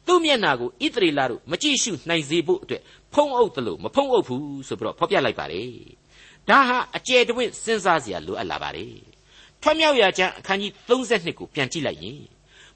[0.07, 2.83] သူ့မျက်နာကိုဣသရေလတို့မကြည့်ရှုနိုင်စေဖို့အတွက်
[3.15, 5.71] ဖုံးအုပ်တယ်လို့မဖုံးအုပ်ဘူးဆိုပြီးတော့ဖော်ပြလိုက်ပါတယ်
[6.49, 8.95] ဒါဟာအကျယ်တဝင့်စဉ်းစားစရာလိုအပ်လာပါတယ်
[9.63, 12.21] ထွတ်မြောက်ရာကျမ်းအခန်းကြီး32ကိုပြန်ကြည့်လိုက်ရင်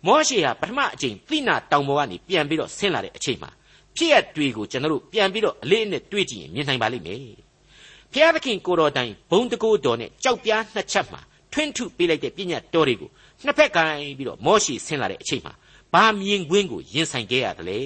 [0.07, 3.51] မောရှေဟာပထမအချိန်သိနာတောင်ပေါ်ကနေပြန်ပြီးတော့ဆင်းလာတဲ့အချိန်မှာ
[3.97, 7.21] ဖြစ်ရတွေကိုကျွန်တော်တို့ပြန်ပြီးတော့အလေးအနက်တွေးကြည့်ရင်မြင်နိုင်ပါလိမ့်မယ်
[8.13, 11.21] ဖျားသခင်ကိုတော်တိုင်ဘုံတကိုးတော်နဲ့ကြောက်ပြားနှစ်ချက်မှာ
[11.53, 13.11] ထွင်းထုပေးလိုက်တဲ့ပြညတ်တော်တွေကို
[13.45, 13.89] နှစ်ဖက်ကန်
[14.19, 15.53] ပြီးတော့မောရှေဆင်းလာတဲ့အချိန်မှာ
[15.93, 17.81] ဘာမြင်ကွင်းကိုရင်ဆိုင်ခဲ့ရသလဲ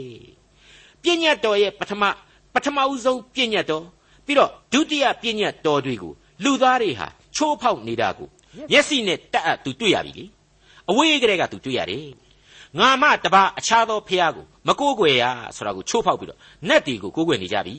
[1.03, 2.03] ပြညတ်တော်ရဲ့ပထမ
[2.55, 3.85] ပထမဦးဆုံးပြညတ်တော်
[4.27, 6.13] ပြီးတော့ဒုတိယပြညတ်တော်တွေကို
[6.45, 8.29] လူသားတွေဟာချိုးဖောက်နေတာကို
[8.71, 10.25] မျက်စိနဲ့တတ်အပ်သူတွေ့ရပြီလေ
[10.91, 12.09] အဝေးကလေးကသူတွေ့ရတယ်
[12.79, 15.25] ငါမှတပါအခြားသောဖះကိုမကိုးကွယ်ရ
[15.57, 17.77] ဆိုတာကိုချိုးဖောက်ပြီးတော့နတ်တွေကိုကိုးကွယ်နေကြပြီ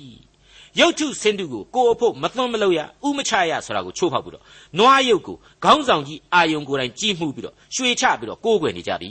[0.79, 4.43] ရုပ်ထုစင်တုကိုကိုအဖို့မသွန်းမလို့ရဥမချရဆိုတာကိုချိုးဖောက်ပြီးတော့
[4.77, 9.09] နွားရုပ်ကိုခေါင်းဆောင်ကြီးအာယုံကိုယ်တိုင်ကြီးမှုပြီးတော့ရွှေချပြီးတော့ကိုးကွယ်နေကြပြီ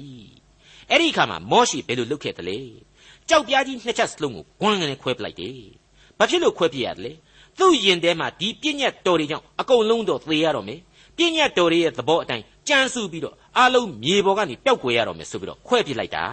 [0.91, 2.59] အဲ့ဒီအခါမှာမောရှိဘယ်လိုလုပ်ခဲ့သလဲ
[3.29, 5.59] ကြောက်ပြားကြီးနှစ်ချက်စလုံးကိုဂွန်းကနေခွဲပလိုက်တယ်
[6.19, 7.13] ဘာဖြစ်လို့ခွဲပြရတယ်လဲ
[7.59, 10.81] သူ့ရင်ထဲမှာဒီပြည့်ညတ်တော်တွေကြောင့်အကုန်လုံးတော့သေရတော့မယ်
[11.17, 16.25] ပြည့်ညတ်တော်တွေရဲ့သဘောအတိုင်း ကြမ်းစုပြီးတော့အလုံးမြေပေါ်ကနေပျောက်ကွယ်ရတော့မယ်ဆိုပြီးတော့ခွဲပြလိုက်တာ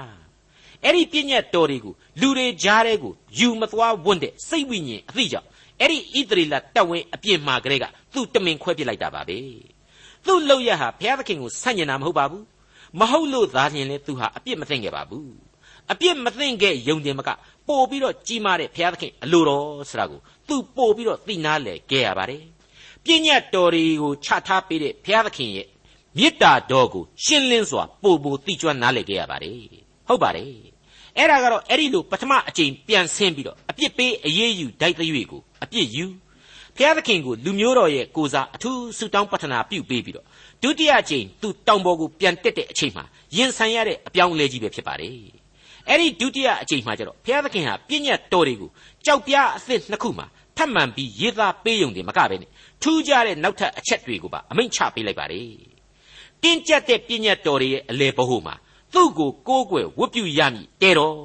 [0.83, 5.47] အဲ့ဒီပြည့်ညတ်တော်တွေကိုလူတွေကြားထဲကိုယူမသွားဝွန့်တဲ့စိတ်ဝိညာဉ်အသိကြောင့်
[5.81, 9.37] အဲ့ဒီဣသရေလတပ်ဝင်းအပြစ်မှာကလေးကသူ့တမင်ခွဲပြလိုက်တာပါပဲ
[10.25, 12.45] သူ့လောက်ရဟာဘုရားသခင်ကိုဆန့်ကျင်တာမဟုတ်ပါဘူး
[12.99, 15.29] မဟုတ်လို့သာလျှင်လေသူဟာအပြစ်မသိငယ်ပါဘူး
[15.91, 17.29] အပြစ်မသိငယ်ယုံတယ်မက
[17.67, 22.43] ပို့ပြီးတော့ကြီးမားတဲ့ဘုရားသခင်အလိုတော်ဆိုတာကိုသူပို့ပြီးတော့သိနာလေခဲ့ရပါတယ်
[23.03, 25.67] ပြည့်ညတ်တော်တွေကိုချထားပေးတဲ့ဘုရားသခင်ရဲ့
[26.17, 29.57] မေတ္တာတော်ကိုရှင်းလင်းစွာပို့ပို့သိကျွမ်းနားလည်ခဲ့ရပါတယ်
[30.07, 30.49] ဟုတ်ပါတယ်
[31.17, 36.05] အဲ့ဒါကတော့အဲ့ဒီလိုပထမအကြိမ်ပြန်ဆင်းပြီးတော့အပြစ်ပေးအရေးယူဒိုက်သွေးကိုအပြစ်ယူ
[36.75, 40.25] ဘုရားသခင်ကိုလူမျိုးတော်ရဲ့ကိုစားအထူးဆုတောင်းပတ္ထနာပြုပေးပြီးတော့
[40.63, 43.03] ဒုတိယအကြိမ်သူတောင်ပေါ်ကိုပြန်တက်တဲ့အချိန်မှာ
[43.37, 45.13] ရင်ဆိုင်ရတဲ့အပြောင်းအလဲကြီးပဲဖြစ်ပါတယ်
[45.89, 48.69] အဲ့ဒီဒုတိယအကြိမ်မှာကျတော့ဘုရားသခင်ဟာပြည့်ညတ်တော်တွေကို
[49.05, 50.25] ကြောက်ပြားအသစ်နှစ်ခုမှာ
[50.57, 52.49] ထပ်မံပြီးရေးသားပေးုံတယ်မကပဲနဲ့
[52.81, 55.74] ထူးခြားတဲ့နောက်ထပ်အချက်တွေကိုပါအမိန့်ချပေးလိုက်ပါတယ်
[56.43, 58.55] တင်းကျပ်တဲ့ပြည့်ညတ်တော်တွေရဲ့အလေဘဟုမှာ
[58.93, 61.15] သူ့ကိုကိုးကွယ်ဝတ်ပြုရမည်တဲတော်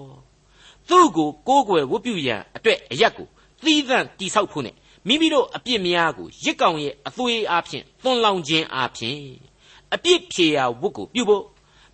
[0.88, 3.27] သူ့ကိုကိုးကွယ်ဝတ်ပြုရန်အတွက်အရက်ကို
[3.64, 4.75] သီးသန့်တိဆောက်ဖို့နဲ့
[5.07, 9.20] မိမိတို့အပြစ်များကိုရစ်ကောင်ရဲ့အသွေးအားဖြင့်သွန်လောင်ခြင်းအားဖြင့်
[9.94, 11.44] အပြစ်ဖြေရာဝတ်ကိုပြုဖို့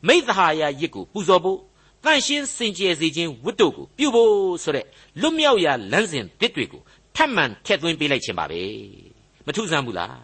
[0.07, 1.59] မိသဟာယရစ်ကိုပူဇော်ဖို့
[2.05, 4.87] တန့်ရှင်းစင်ကြယ်စေခြင်းဝတ်တို့ကိုပြုဖို့ဆိုတဲ့
[5.21, 6.83] လွတ်မြောက်ရာလမ်းစဉ်တစ်တွေကို
[7.17, 8.63] ထပ်မံထည့်သွင်းပေးလိုက်ခြင်းပါပဲ
[9.47, 10.17] မထူးဆန်းဘူးလား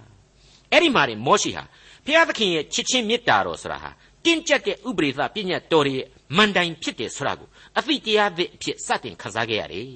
[0.70, 1.64] အဲ့ဒီမှာနေမောရှိဟာ
[2.06, 3.90] ဘုရားသခင်ရဲ့ချစ်ချင်းမေတ္တာတော်ဆိုတာဟာ
[4.24, 9.86] တင်းကျပ်တဲ့ဥပရိသပညာတော်ရဲ့မန်တိုင်ဖြစ်တယ်ဆိုတာကိုအသိတရားသစ်အဖြစ်စတင်ခန်းစားခဲ့ရတယ်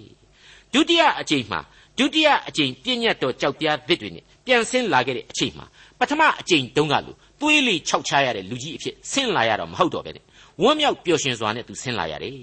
[0.73, 1.61] ဒုတိယအကြိမ်မှာ
[1.99, 5.67] ဒုတိယအကြိမ်ပြည့်ညတ်တော်ကြောက်ပြားသစ်တွေနဲ့ပြန်ဆင်းလာခဲ့တဲ့အချိန်မှာ
[5.99, 10.25] ပထမအချိန်တုန်းကလိုသွေးလေခြောက်ချရတဲ့လူကြီးအဖြစ်ဆင်းလာရတော့မဟုတ်တော့ပဲနဲ့
[10.63, 12.37] ဝမ်းမြောက်ပျော်ရွှင်စွာနဲ့သူဆင်းလာရတယ်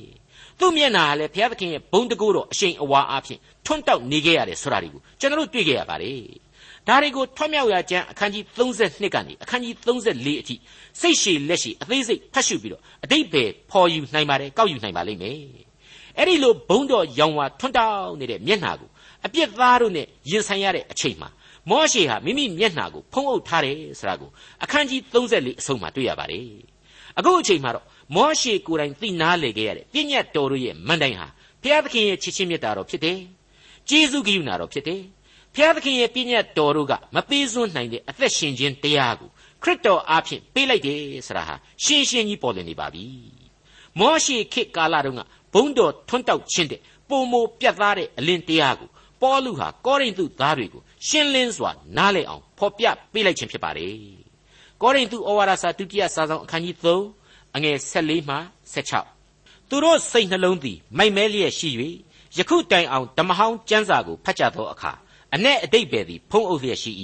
[0.59, 6.19] သူ့မျက်နာကလည်းဘုရားသခင်ရဲ့ဘုံတကူတော်အရှိန်အဝါအဖြစ်ထွန်းတောက်နေခဲ့ရတယ်ဆိုတာတွေကိုကျွန်တော်တို့တွေ့ခဲ့ရပါတယ်
[6.87, 10.55] ဒါတွေကိုထွတ်မြောက်ရာကျမ်းအခန်းကြီး32ကနေအခန်းကြီး34အထိ
[11.01, 15.37] စိတ်ရှည်လက်ရှည်အသေးစိတ်ဖတ်ရှုပြီးတော့အတိတ်ပဲဖော်ယူနိုင်ပါတယ်ကောက်ယူနိုင်ပါလိမ့်မယ်
[16.17, 18.89] အဲ့ဒီလိုဘုံတော်ရောင်ဝါထွန်းတောက်နေတဲ့မျက်နှာကို
[19.25, 21.29] အပြစ်သားတို့နဲ့ရင်ဆိုင်ရတဲ့အချိန်မှာ
[21.69, 24.29] မောရှေဟာမိမိမျက်နှာကိုဖုံးအုပ်ထားတယ်ဆိုတာကို
[24.63, 26.45] အခန်းကြီး34အဆုံးမှာတွေ့ရပါတယ်
[27.17, 31.27] အခုအချိန်မှာတော့မောရှေကိုယ်တိုင်သိနာလေခဲ့ရတဲ့ပြည့်ညတ်တော်တို့ရဲ့မန်တိုင်ဟာ
[31.61, 33.19] ဘုရားသခင်ရဲ့ချစ်ချင်းမြတ်တာတော်ဖြစ်တယ်
[33.89, 35.01] ကျေးဇူးကရုဏာတော်ဖြစ်တယ်
[35.55, 39.29] ဖျားသခင်ရဲ့ပြည့်ညတ်တော်တို့ကမပေးစွန်းနိုင်တဲ့အသက်ရှင်ခြင်းတရားကို
[39.63, 43.05] ခရစ်တော်အားဖြင့်ပေးလိုက်တယ်ဆိုတာဟာရှင်းရှင်းကြီးပေါ်လွင်နေပါပြီ
[43.99, 45.21] မောရှိခေတ်ကာလတုန်းက
[45.53, 48.89] ဘုံတော်ထွန်းတောက်ခြင်းတဲ့ပုံမပြတ်သားတဲ့အလင်းတရားကို
[49.21, 53.95] ပေါလုဟာကောရိန္သုသားတွေကိုရှင်းလင်းစွာနားလည်အောင်ဖော်ပြပေးလိုက်ခြင်းဖြစ်ပါတယ်
[54.81, 56.75] ကောရိန္သုဩဝါဒစာဒုတိယစာဆောင်အခန်းကြီး
[57.15, 58.37] 3အငယ်14မှ
[59.03, 61.69] 16သူတို့စိတ်နှလုံးသည်မိုက်မဲလျက်ရှိ၍
[62.37, 64.91] ယခုတိုင်အောင်ဓမ္မဟောင်းကျမ်းစာကိုဖတ်ကြသောအခါ
[65.35, 66.91] အ내အတိတ်ပဲသည်ဖုံးအုပ်လျက်ရှိ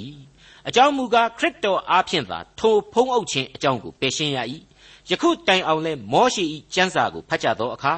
[0.68, 4.38] အကြောင်းမူကားခရစ်တော်အားဖြင့်သာထိုဖုံးအုပ်ခြင်းအကြောင်းကိုပယ်ရှင်းရ၏
[5.10, 7.94] ယခုတိုင်အောင်လဲမောရှိ၏ကျမ်းစာကိုဖတ်ကြသောအခါ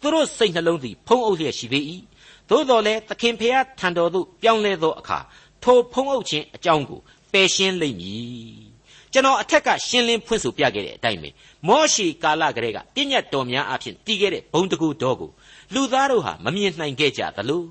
[0.00, 1.84] သူတို့စိတ်နှလုံးသည်ဖုံးအုပ်လျက်ရှိသေး၏
[2.48, 5.18] သို့တော်လည်းသခင်ဖျားထံတော်သို့ပြောင်းလဲသောအခါ
[5.62, 7.00] ထိုဖုံးအုပ်ခြင်းအကြောင်းကို
[7.32, 8.72] ပယ်ရှင်းလိမ့်မည်
[9.12, 11.28] ကျွန်တော်အထက်ကရှင်းလင်းဖွင့်ဆိုပြခဲ့တဲ့အတိုင်းပဲ
[11.68, 15.30] မောရှိကာလကလေးကပြည့်ညတ်တော်များအဖြစ်တည်ခဲ့တဲ့ဘုံတကူတော်ကို
[15.74, 17.62] လူသားတို့ဟာမမြင်နိုင်ခဲ့ကြသလို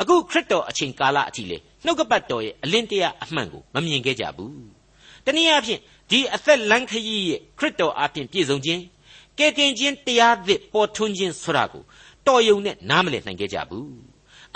[0.00, 4.64] အခုခရစ်တော်အချိန်ကာလအထိလေနှုတ်ကပတ်တော်ရဲ့အလင်းတရားအမှန်ကိုမမြင်ခဲ့ကြဘူး
[5.26, 8.82] တနည်းအားဖြင့်ဒီအသက်လန်းခရီးရဲ့ခရစ်တော်အားဖြင့်ပြည့်စုံခြင်း
[9.38, 11.82] ကယ်တင်ခြင်းတရားသစ်ပေါ်ထွန်းခြင်းဆိုတာကို
[12.26, 13.88] တော်ယုံနဲ့နားမလည်နိုင်ခဲ့ကြဘူး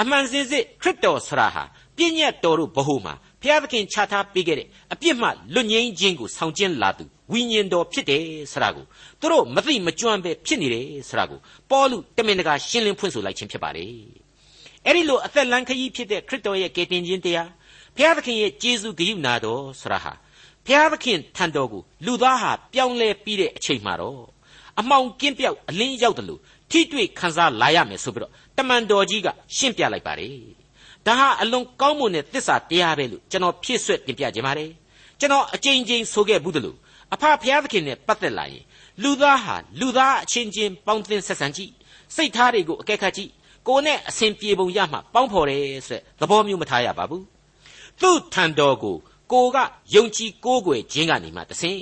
[0.01, 1.65] အမှန်စင်စစ်ခရစ်တော်ဆရာဟာ
[1.97, 8.85] ပြည့်ညတ်တော်တို့ဘဟုမှာဘုရားသခင်ချထားပေးခဲ့တဲ့အပြစ်မှလွတ်ငြိမ်းခြင်းကိုဆောင်ကျဉ်လာသူဝိညာဉ်တော်ဖြစ်တယ်ဆိုတာကို
[9.21, 11.39] သူတို့မသိမကြွန့်ပဲဖြစ်နေတယ်ဆိုတာကို
[11.71, 14.24] ပေါလုတမင်တကာရှင်းလင်းဖွင့်ဆိုလိုက်ခြင်းဖြစ်ပါတယ်
[14.87, 17.51] အဲ့ဒီလိုအသက်လန်းခရီးဖြစ်တဲ့ခရစ်တော်ရဲ့ကယ်တင်ခြင်းတရား
[17.97, 20.13] ဘုရားသခင်ရဲ့ကျေးဇူးဂရုဏာတော်ဆရာဟာ
[20.67, 24.23] ဘုရားသခင်ထံတော်ကိုလူသားဟာပြောင်းလဲပြီးတဲ့အချိန်မှာတော့
[24.81, 30.37] အမှောင်ကင်းပြောက်အလင်းရောက်တယ်လို့ထိတွေ့ခံစားလာရမယ်ဆိုပြီးတော့တမန်တော်ကြီးကရှင်းပြလိုက်ပါတယ်
[31.07, 34.71] ဒါဟာအလွန်ကောင်းမွန်တဲ့သစ္စာတရားပဲလို့ကျွန်တော်ဖြည့်ဆွက်တင်ပြခြင်းပါတယ်
[35.21, 36.77] ကျွန်တော်အကြိမ်ကြိမ်ဆိုခဲ့ဘူးတယ်လို့
[37.15, 38.65] အဖဘုရားသခင်နဲ့ပတ်သက်လာရင်
[39.03, 41.71] လူသားဟာလူသားအချင်းချင်းပေါင်းသင်းဆက်ဆံကြည့်
[42.15, 43.31] စိတ်ထားတွေကိုအကဲခတ်ကြည့်
[43.69, 47.25] ကိုနဲ့အစဉ်ပြေပုံရမှပေါင်းဖော်တယ်ဆိုတဲ့သဘောမျိုးမထားရပါဘူး
[48.01, 48.97] သူ့ထံတော်ကို
[49.33, 49.57] ကိုက
[49.95, 51.79] ယုံကြည်ကိုးကွယ်ခြင်းကနေမှတဆင်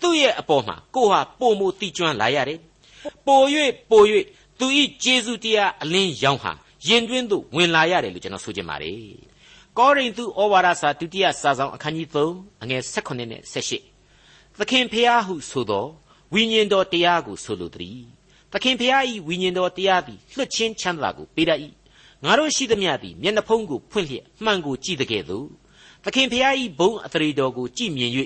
[0.00, 2.58] သူ့ရဲ့အပေါ်မှာကိုဟာပုံမတိကျွမ်းလာရတယ်
[3.26, 3.40] ပို၍
[3.90, 4.02] ပို၍
[4.58, 6.52] သူဤဂျေစုတရားအလင်းရောင်ဟာ
[6.88, 8.98] ရင်တွင်းသို့ဝင်လာရတယ်လို့ကျွန်တော်ဆိုချင်ပါတယ်
[9.78, 13.42] ကောရိန္သုဩဝါဒစာဒုတိယစာဆောင်အခန်းကြီး3အငယ်16နဲ့
[13.94, 15.86] 18သခင်ဖျားဟုဆိုသော
[16.34, 18.00] ဝိညာဉ်တော်တရားကိုဆိုလိုသည်
[18.54, 21.60] သခင်ဖျားဤဝိညာဉ်တော်တရားသည်လွတ်ချင်းချမ်းသာကိုပေးတတ်၏
[22.24, 25.46] ငါတို့ရှိသမျှသည်မျက်နှာဖုံးကိုဖွင့်လျက်မှန်ကိုကြည့်တဲ့ကဲ့သို့
[26.04, 28.10] သခင်ဖျားဤဘုံအသရေတော်ကိုကြည်မြင်၍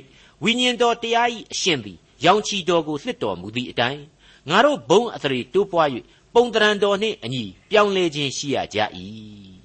[0.44, 4.02] ဝိညာဉ်တော်တရားဤအရှင်သည်ရောင်ချီတော်ကိုလွှတ်တော်မူသည့်အတိုင်း
[4.50, 5.88] ငါတို့ဘုံအသရေတိုးပွား၍
[6.34, 8.78] ပုံတရံတော်နှင့်အညီပြောင်းလဲခြင်းရှိရကြ၏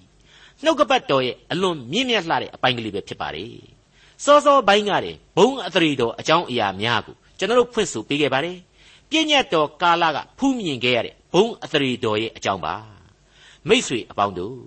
[0.63, 3.55] နှုတ်ကပတ်တော်ရဲ့အလွန်မြင့်မြတ်လှတဲ့အပိုင်းကလေးပဲဖြစ်ပါတယ်
[4.23, 8.57] စောစောပိုင်းကတည်းဘုံအသရေတော်အကြောင်းအရာများကိုကျွန်တော်တို့ဖွင့်ဆိုပေးခဲ့ပါတယ်
[9.12, 12.74] ပြည့်ညတ်တော်ကာလကဖူးမြင်ခဲ့ရတဲ့ဘုံအသရေတော်ရဲ့အကြောင်းပါ
[13.68, 14.58] မိษွေအပေါင်းတို့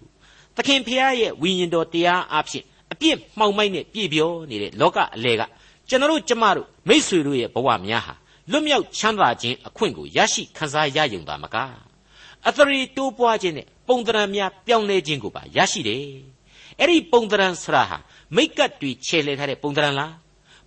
[0.56, 5.42] သခင်ဖျားရဲ့ဝိညာဉ်တော်တရားအဖြစ်အပြစ်မှောင်မိုက်နဲ့ပြည့်ပြောနေတဲ့လောကအလေက
[5.90, 8.14] ကျွန်တော်တို့ကျမတို့မိษွေတို့ရဲ့ဘဝများဟာ
[8.52, 11.56] လွတ်မြောက်ချမ်းသာခြင်းအခွင့်ကိုရရှိခံစားရယုံတာမက
[12.48, 16.04] အသရေတိုးပွားခြင်းနဲ့ပုံသဏ္ဍာန်များပြောင်းလဲခြင်းကိုပါရရှိတယ်
[16.80, 17.98] အဲ့ဒီပုံသဏ္ဍာန်ဆရာဟာ
[18.36, 20.14] မိတ်ကပ်တွေခြေလှယ်ထားတဲ့ပုံသဏ္ဍာန်လား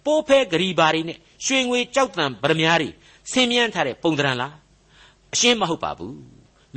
[0.05, 2.89] ပိုးဖဲဂရီဘာတွေနဲ့ရွှေငွေကြောက်တံဗရမ ्या တွေ
[3.32, 4.54] ဆင်းမြန်းထားတဲ့ပုံသဏ္ဍာန်လား
[5.34, 6.18] အရှင်းမဟုတ်ပါဘူး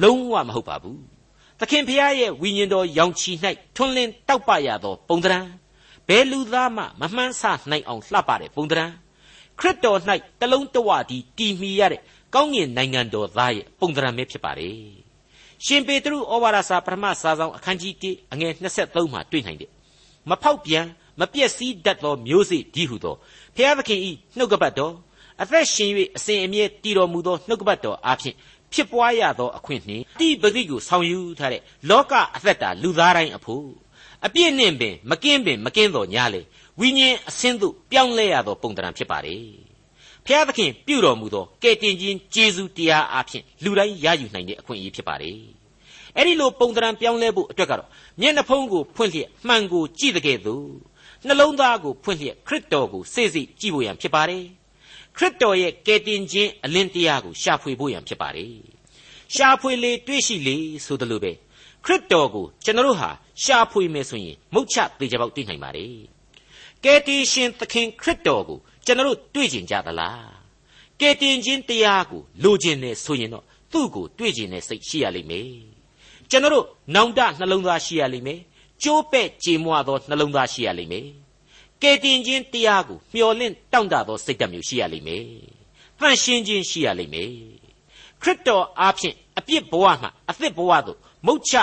[0.02, 1.00] လုံးဝမဟုတ်ပါဘူး
[1.61, 3.33] သခင်ဖျားရဲ့ဝိညာဉ်တော်ရောင်ချီ၌
[3.76, 5.46] ထွန်းလင်းတောက်ပရသောပုံသဏ္ဍာန်
[6.09, 8.92] ဘယ်လူသားမှမမှန်းဆနိုင်အောင်လှပတဲ့ပုံသဏ္ဍာန်
[9.59, 9.98] ခရစ်တော်၌
[10.40, 12.00] တလုံးတဝတည်တည်မီရတဲ့
[12.35, 14.76] ကောင်းကင်နိုင်ငံတော်သားရဲ့ပုံသဏ္ဍာန်ပဲဖြစ်ပါတယ်
[15.64, 18.52] ရှင်ပေတရုဩဝါဒစာပထမစာဆောင်အခန်းကြီး1အငယ်
[18.83, 19.70] 23မှာတွေ့နိုင်တယ်
[20.31, 20.87] မဖောက်ပြန်
[21.20, 23.16] မပြည့်စည်တတ်သောမျိုးစေ့ဒီဟုသော
[23.57, 24.94] ဖျားသခင်ဤနှုတ်ကပတ်တော်
[25.42, 28.36] အသက်ရှင်၍အစဉ်အမြဲတည်တော်မူသောနှုတ်ကပတ်တော်အားဖြင့်
[28.72, 33.66] ဖြစ်ပွားရသောအခွင့်နှင့်တိပတိကိုဆောင်ယူထားတဲ့လောကအသက်တာလူသားတိုင်းအဖို့
[34.26, 36.40] အပြည့်နှင့်ပင်မကင်းပင်မကင်းတော်ညာလေ
[36.80, 39.36] ဝိညာဉ်အစင်းသို့ပြောင်းလဲရသောပုံတံဖြစ်ပါလေ
[40.26, 45.32] ဖျားသခင်ပြုတော်မူသောကယ်တင်ခြင်းကျေးဇူးတရားအားဖြင့်လူတိုင်းရယူနိုင်တဲ့အခွင့်အရေးဖြစ်ပါလေ
[46.16, 47.88] အဲ့ဒီလိုပုံတံပြောင်းလဲဖို့အတွက်ကတော့
[48.20, 50.66] မျက်နှာဖုံးကိုဖွင့်လျက်မှန်ကိုကြည့်တဲ့ကဲ့သို့
[51.26, 54.44] နှလုံးသားကိုဖွင့်လျက်ခရစ်တော်ကိုစေ့စေ့ကြည့်ဖို့ရန်ဖြစ်ပါတယ်
[55.16, 58.55] ခရစ်တော်ရဲ့ကယ်တင်ခြင်းအလင်းတရားကိုရှာဖွေဖို့ရန်ဖြစ်ပါတယ်
[59.35, 61.33] ရှာဖွေလေတွေ့ရှိလေဆိုသလိုပဲ
[61.85, 63.11] ခရစ်တော်ကိုကျွန်တော်တို့ဟာ
[63.42, 65.94] ရှာဖွေမယ်ဆိုရင်မုတ်ချသေးကြပေါက်တွေ့နိုင်ပါတယ်
[66.85, 70.31] ကယ်တင်ရှင်သခင်ခရစ်တော်ကိုကျွန်တော်တို့တွေ့ကျင်ကြသလား
[71.01, 75.51] ကယ်တင်ခြင်းတရားကိုလိုချင်တယ်ဆိုရင်တော့သူ့ကိုတွေ့ကျင်တဲ့စိတ်ရှိရလိမ့်မယ်
[76.31, 78.40] ကျွန်တော်တို့နောင်တနှလုံးသားရှိရလိမ့်မယ်
[78.83, 81.07] ကျိုးပဲ့ကြေမွသောနှလုံးသားရှိရလိမ့်မယ်
[81.82, 85.24] ကယ်တင်ခြင်းတရားကိုမျှော်လင့်တောင့်တသောစိတ်ဓာတ်မျိုးရှိရလိမ့်မယ်။
[85.98, 87.32] တန့်ရှင်းခြင်းရှိရလိမ့်မယ်။
[88.22, 91.54] ခရစ်တော်အားဖြင့်အပြစ်ဘဝမှအသစ်ဘဝသို့မုတ်ချ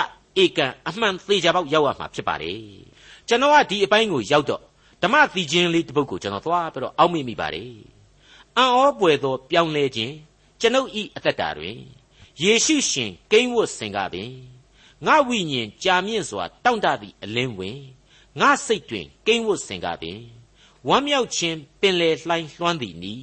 [0.42, 2.52] ဧကံအမှန်သေးကြပေါက်ရောက်ရမှာဖြစ်ပါလေ။
[3.28, 4.62] ကျွန်တော်ကဒီအပိုင်းကိုရောက်တော့
[5.02, 7.72] ဓမ္မသီချင်းလေးတစ်ပုဒ်ကိုကျွန်တော်သွားပြီးတော့အောက်မေ့မိပါတယ်။
[8.56, 10.14] အံ့ဩပွေသောပြောင်းလဲခြင်း
[10.60, 11.76] ကျွန်ုပ်ဤအသက်တာတွင်
[12.42, 14.30] ယေရှုရှင်ကိန်းဝတ်စင်ကပင်
[15.06, 17.80] ငါဝိညာဉ်ကြာမြင့်စွာတောင့်တသည့်အလင်းဝင်
[18.38, 20.18] ငါစိတ်တွင်ကိန်းဝတ်စင်ကပင်
[20.88, 23.14] ဝမ်းမြောက်ခြင်းပင်လေလှိုင်းလွှမ်းသည်နီ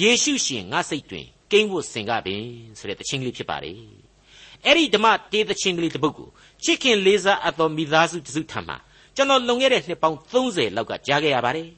[0.00, 2.42] ယေရှုရှင်ငါစိတ်တွင်ကိန်းဝတ်စင်ကပင်
[2.78, 3.78] ဆိုတဲ့တခြင်းကလေးဖြစ်ပါတယ်
[4.64, 6.28] အဲ့ဒီဓမ္မတေးတခြင်းကလေးတစ်ပုဒ်ကို
[6.64, 8.76] ချစ်ခင်လေးစားအပ်သောမိသားစုတစုထံမှာ
[9.16, 11.68] ကျွန်တော်လွန်ခဲ့တဲ့နှစ်ပေါင်း30လောက်ကကြားခဲ့ရပါတယ်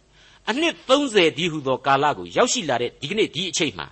[0.48, 3.86] အနှစ်30ဒီဟုသောကာလကိုရောက်ရှိလာတဲ့ဒီကနေ့ဒီအချိန်မှာ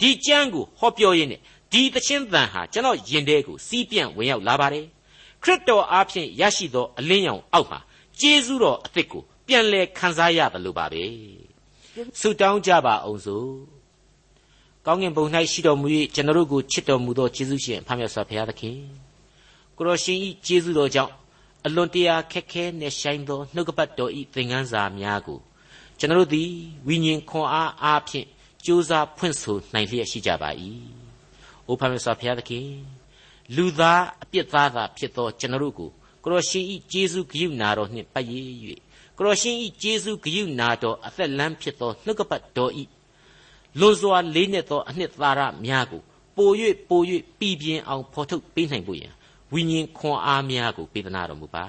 [0.00, 1.40] ဒီကျမ်းကိုဟောပြောရင်းနဲ့
[1.72, 4.86] ဒီတခြင်းတန်ဟာကျွန်တော်ယင်တဲ့ကိုစီးပြန့်ဝင်ရောက်လာပါတယ်
[5.42, 7.80] ခရစ်တော်အားဖြင့်ရရှိသောအလင်းရောင်အောက်မှာ
[8.20, 11.04] ကျေးဇူးတော်အသစ်ကိုပြန်လဲခံစားရတယ်လို့ပါပဲ
[12.20, 13.50] ဆုတောင်းကြပါအောင်စို့
[14.86, 18.78] ကောင်းကင်ဘုံ၌ရှိတော်မူ၍ကျွန်တော်တို့ကိုချစ်တော်မူသောကျေးဇူးရှင်ဖခင်ဆရာဘုရားသခင်
[19.76, 21.12] ကိုရရှင်ဤကျေးဇူးတော်ကြောင့်
[21.66, 25.38] အလွန်တရာခက်ခဲနဲ့ဆိုင်သောနှုတ်ကပတ်တော်ဤသင်ခန်းစာများကို
[25.98, 26.50] ကျွန်တော်တို့သည်
[26.86, 28.26] ဝိညာဉ်ခွန်အားအားဖြင့်
[28.64, 30.50] ကြိုးစားဖွင့်ဆိုနိုင်လျက်ရှိကြပါ၏။
[31.66, 32.68] အိုဖခင်ဆရာဘုရားသခင်
[33.56, 35.90] လူသားအပြစ်သားသာဖြစ်သောကျွန်တော်တို့ကို
[36.24, 38.44] ကိုရရှင်ဤကျေးဇူးဂရုဏာတော်နှင့်ပတ်ရည်၍
[39.18, 42.84] ကိုရရှင်ဤကျေးဇူးဂရုဏာတော်အသက်လမ်းဖြစ်သောနှုတ်ကပတ်တော်ဤ
[43.78, 46.02] လွန်စွာလေးနက်သောအနှစ်သာရများကို
[46.36, 46.50] ပို၍
[46.88, 47.00] ပို၍
[47.38, 49.12] ပြည်ပြင်းအောင်ဖော်ထုတ်ပေးနိုင်ဖို့ရန်
[49.52, 51.64] ဝိညာဉ်ခွန်အားများကိုပေးသနာတော်မူပါ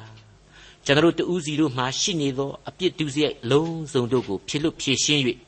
[0.85, 5.21] ကျွန်တော်တို့တူးစီတို့မှရှိနေသောအပြစ်ဒုစရိုက်လုံးစုံတို့ကိုဖြစ်လို့ဖြည့်ရှင်း၍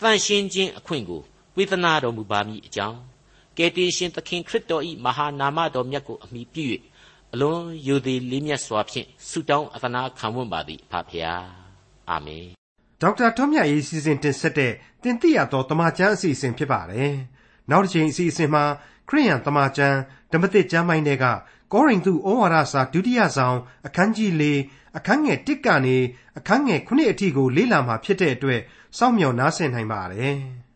[0.00, 1.20] တန်ရှင်းခြင်းအခွင့်ကို
[1.56, 2.98] ဝေသနာတော်မူပါမည်အကြောင်း
[3.56, 6.62] ကယ်တင်ရှင်သခင်ခရစ်တော်၏မဟာနာမတော်မြတ်ကိုအမိပြု၍
[7.34, 11.44] အလွန်ယိုသည်လေးမြတ်စွာဖြင့်ဆုတောင်းအသနာခံဝန်ပါသည်ဖဖျား
[12.10, 12.46] အာမင်
[13.00, 17.12] ဒေါက်တာထွန်းမြတ်ရေးစီစဉ်တင်ဆက်တဲ့တင်ပြရသောတမချန်းအစီအစဉ်ဖြစ်ပါတယ်
[17.70, 18.64] နောက်တစ်ချိန်အစီအစဉ်မှာ
[19.08, 19.98] ခရိယန်တမချန်း
[20.32, 21.24] ဓမ္မသစ်ကျမ်းပိုင်းတွေက
[21.72, 24.44] ကောရိန္သုဩဝါဒစာဒုတိယဆောင်အခန်းကြီး၄
[24.96, 25.96] အခန်းငယ်1ကနေ
[26.38, 28.60] အခန်းငယ်9အထိကိုလေ့လာမှာဖြစ်တဲ့အတွက်
[28.98, 30.36] စောင့်မျှော်နားဆင်နိုင်ပါတယ်။